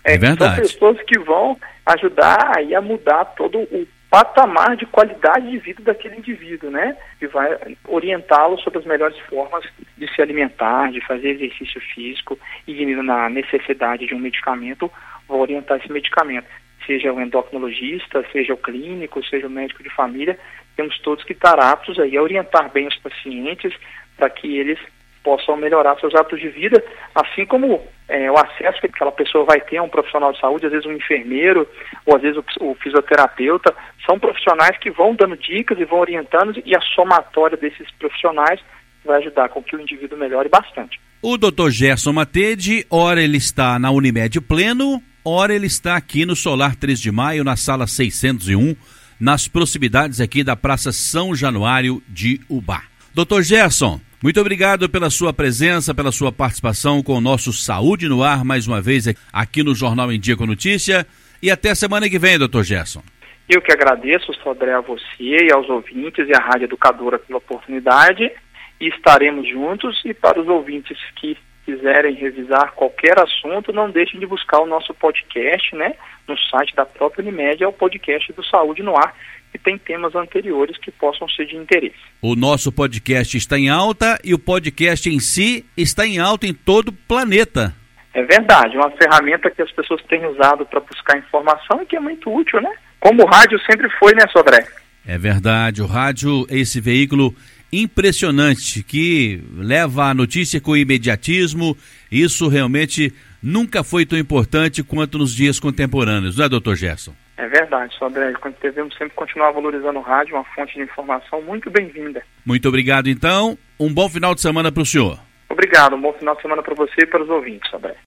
É, 0.03 0.14
é 0.14 0.18
verdade. 0.18 0.55
São 0.55 0.62
pessoas 0.64 1.03
que 1.03 1.18
vão 1.18 1.57
ajudar 1.87 2.55
aí 2.57 2.74
a 2.74 2.81
mudar 2.81 3.24
todo 3.37 3.59
o 3.61 3.87
patamar 4.11 4.76
de 4.76 4.87
qualidade 4.87 5.48
de 5.48 5.59
vida 5.59 5.83
daquele 5.85 6.16
indivíduo, 6.16 6.70
né? 6.70 6.96
E 7.20 7.26
vai 7.29 7.57
orientá-lo 7.87 8.59
sobre 8.59 8.81
as 8.81 8.85
melhores 8.85 9.16
formas 9.29 9.64
de 9.96 10.12
se 10.12 10.20
alimentar, 10.20 10.90
de 10.90 11.00
fazer 11.07 11.29
exercício 11.31 11.81
físico 11.94 12.38
e 12.66 12.85
na 12.96 13.29
necessidade 13.29 14.07
de 14.07 14.14
um 14.14 14.18
medicamento, 14.18 14.90
vou 15.29 15.40
orientar 15.40 15.79
esse 15.79 15.92
medicamento. 15.92 16.48
Seja 16.87 17.12
o 17.12 17.20
endocrinologista, 17.20 18.24
seja 18.33 18.55
o 18.55 18.57
clínico, 18.57 19.24
seja 19.26 19.46
o 19.46 19.50
médico 19.50 19.83
de 19.83 19.90
família, 19.90 20.37
temos 20.76 20.98
todos 21.00 21.24
que 21.24 21.33
estar 21.35 21.61
aptos 21.61 21.98
aí 21.98 22.16
a 22.16 22.22
orientar 22.22 22.70
bem 22.72 22.88
os 22.88 22.96
pacientes 22.96 23.72
para 24.20 24.28
que 24.28 24.59
eles 24.59 24.78
possam 25.24 25.56
melhorar 25.56 25.98
seus 25.98 26.14
hábitos 26.14 26.40
de 26.40 26.48
vida, 26.48 26.83
assim 27.14 27.46
como 27.46 27.80
é, 28.06 28.30
o 28.30 28.37
acesso 28.37 28.80
que 28.80 28.87
aquela 28.87 29.12
pessoa 29.12 29.44
vai 29.44 29.61
ter 29.61 29.78
a 29.78 29.83
um 29.83 29.88
profissional 29.88 30.33
de 30.33 30.40
saúde, 30.40 30.66
às 30.66 30.72
vezes 30.72 30.87
um 30.87 30.92
enfermeiro, 30.92 31.66
ou 32.04 32.16
às 32.16 32.22
vezes 32.22 32.38
o, 32.38 32.70
o, 32.70 32.74
fisioterapeuta, 32.74 33.74
são 34.04 34.18
profissionais 34.18 34.76
que 34.78 34.90
vão 34.90 35.14
dando 35.14 35.37
dicas 35.37 35.78
e 35.78 35.85
vão 35.85 36.00
orientando, 36.00 36.62
e 36.64 36.76
a 36.76 36.80
somatória 36.80 37.56
desses 37.56 37.90
profissionais 37.98 38.61
vai 39.04 39.18
ajudar 39.18 39.48
com 39.48 39.62
que 39.62 39.74
o 39.74 39.80
indivíduo 39.80 40.18
melhore 40.18 40.48
bastante. 40.48 41.00
O 41.22 41.38
Dr. 41.38 41.70
Gerson 41.70 42.12
Matede, 42.12 42.87
ora 42.90 43.22
ele 43.22 43.38
está 43.38 43.78
na 43.78 43.90
Unimed 43.90 44.40
Pleno, 44.42 45.02
ora 45.24 45.54
ele 45.54 45.66
está 45.66 45.96
aqui 45.96 46.26
no 46.26 46.37
Solar 46.37 46.76
3 46.76 47.00
de 47.00 47.11
Maio, 47.11 47.44
na 47.44 47.56
sala 47.56 47.87
601, 47.87 48.74
nas 49.18 49.48
proximidades 49.48 50.20
aqui 50.20 50.42
da 50.42 50.56
Praça 50.56 50.92
São 50.92 51.35
Januário 51.35 52.02
de 52.09 52.40
Ubá. 52.48 52.83
Doutor 53.14 53.42
Gerson, 53.42 54.00
muito 54.22 54.38
obrigado 54.38 54.87
pela 54.87 55.09
sua 55.09 55.33
presença, 55.33 55.94
pela 55.94 56.12
sua 56.12 56.30
participação 56.30 57.02
com 57.02 57.14
o 57.14 57.20
nosso 57.22 57.54
Saúde 57.54 58.06
no 58.06 58.22
Ar, 58.22 58.44
mais 58.44 58.66
uma 58.66 58.80
vez 58.80 59.06
aqui 59.33 59.62
no 59.62 59.74
Jornal 59.74 60.12
em 60.12 60.20
Dia 60.20 60.37
com 60.37 60.44
Notícia. 60.44 61.06
E 61.42 61.50
até 61.50 61.74
semana 61.74 62.09
que 62.09 62.18
vem, 62.18 62.38
doutor 62.38 62.62
Gerson. 62.62 63.02
Eu 63.48 63.62
que 63.62 63.72
agradeço, 63.72 64.33
Sodré, 64.35 64.74
a 64.74 64.80
você 64.80 65.46
e 65.46 65.50
aos 65.50 65.68
ouvintes 65.70 66.28
e 66.28 66.35
à 66.35 66.38
Rádio 66.38 66.66
Educadora 66.66 67.18
pela 67.18 67.38
oportunidade. 67.38 68.30
E 68.78 68.88
estaremos 68.88 69.48
juntos. 69.48 70.00
E 70.04 70.12
para 70.12 70.38
os 70.38 70.46
ouvintes 70.46 70.98
que 71.16 71.37
quiserem 71.64 72.14
revisar 72.14 72.72
qualquer 72.72 73.18
assunto, 73.18 73.72
não 73.72 73.90
deixem 73.90 74.20
de 74.20 74.26
buscar 74.26 74.61
o 74.61 74.66
nosso 74.66 74.92
podcast, 74.92 75.74
né? 75.74 75.94
No 76.28 76.37
site 76.38 76.74
da 76.76 76.85
própria 76.85 77.22
Unimed, 77.22 77.62
é 77.62 77.66
o 77.66 77.72
podcast 77.72 78.33
do 78.35 78.44
Saúde 78.44 78.83
no 78.83 78.96
Ar 78.96 79.14
e 79.54 79.58
tem 79.58 79.78
temas 79.78 80.14
anteriores 80.14 80.76
que 80.78 80.90
possam 80.90 81.28
ser 81.28 81.46
de 81.46 81.56
interesse. 81.56 81.96
O 82.22 82.34
nosso 82.34 82.70
podcast 82.70 83.36
está 83.36 83.58
em 83.58 83.68
alta 83.68 84.18
e 84.24 84.32
o 84.32 84.38
podcast 84.38 85.08
em 85.08 85.20
si 85.20 85.64
está 85.76 86.06
em 86.06 86.18
alta 86.18 86.46
em 86.46 86.54
todo 86.54 86.88
o 86.88 86.92
planeta. 86.92 87.74
É 88.12 88.22
verdade, 88.22 88.76
uma 88.76 88.90
ferramenta 88.90 89.50
que 89.50 89.62
as 89.62 89.70
pessoas 89.72 90.02
têm 90.04 90.24
usado 90.26 90.66
para 90.66 90.80
buscar 90.80 91.18
informação 91.18 91.82
e 91.82 91.86
que 91.86 91.96
é 91.96 92.00
muito 92.00 92.32
útil, 92.32 92.60
né? 92.60 92.70
Como 92.98 93.22
o 93.22 93.26
rádio 93.26 93.58
sempre 93.70 93.88
foi, 93.98 94.12
né, 94.14 94.26
Sodré? 94.32 94.66
É 95.06 95.16
verdade, 95.16 95.80
o 95.80 95.86
rádio 95.86 96.46
é 96.50 96.58
esse 96.58 96.80
veículo 96.80 97.34
impressionante 97.72 98.82
que 98.82 99.42
leva 99.56 100.06
a 100.06 100.14
notícia 100.14 100.60
com 100.60 100.76
imediatismo. 100.76 101.76
Isso 102.10 102.48
realmente 102.48 103.12
nunca 103.42 103.84
foi 103.84 104.04
tão 104.04 104.18
importante 104.18 104.82
quanto 104.82 105.18
nos 105.18 105.34
dias 105.34 105.60
contemporâneos, 105.60 106.36
não 106.36 106.44
é, 106.44 106.48
doutor 106.48 106.76
Gerson? 106.76 107.14
É 107.40 107.48
verdade, 107.48 107.96
só 107.98 108.07
André, 108.07 108.35
devemos 108.61 108.94
sempre 108.98 109.14
continuar 109.14 109.50
valorizando 109.53 109.98
o 109.98 110.03
rádio, 110.03 110.35
uma 110.35 110.44
fonte 110.44 110.74
de 110.74 110.83
informação 110.83 111.40
muito 111.40 111.70
bem-vinda. 111.70 112.22
Muito 112.44 112.68
obrigado, 112.68 113.09
então. 113.09 113.57
Um 113.79 113.90
bom 113.90 114.11
final 114.11 114.35
de 114.35 114.42
semana 114.42 114.70
para 114.70 114.83
o 114.83 114.85
senhor. 114.85 115.18
Obrigado, 115.48 115.96
um 115.96 116.00
bom 116.03 116.12
final 116.12 116.37
de 116.37 116.42
semana 116.42 116.62
para 116.62 116.74
você 116.74 117.00
e 117.00 117.07
para 117.07 117.22
os 117.22 117.31
ouvintes, 117.31 117.72
André. 117.72 117.96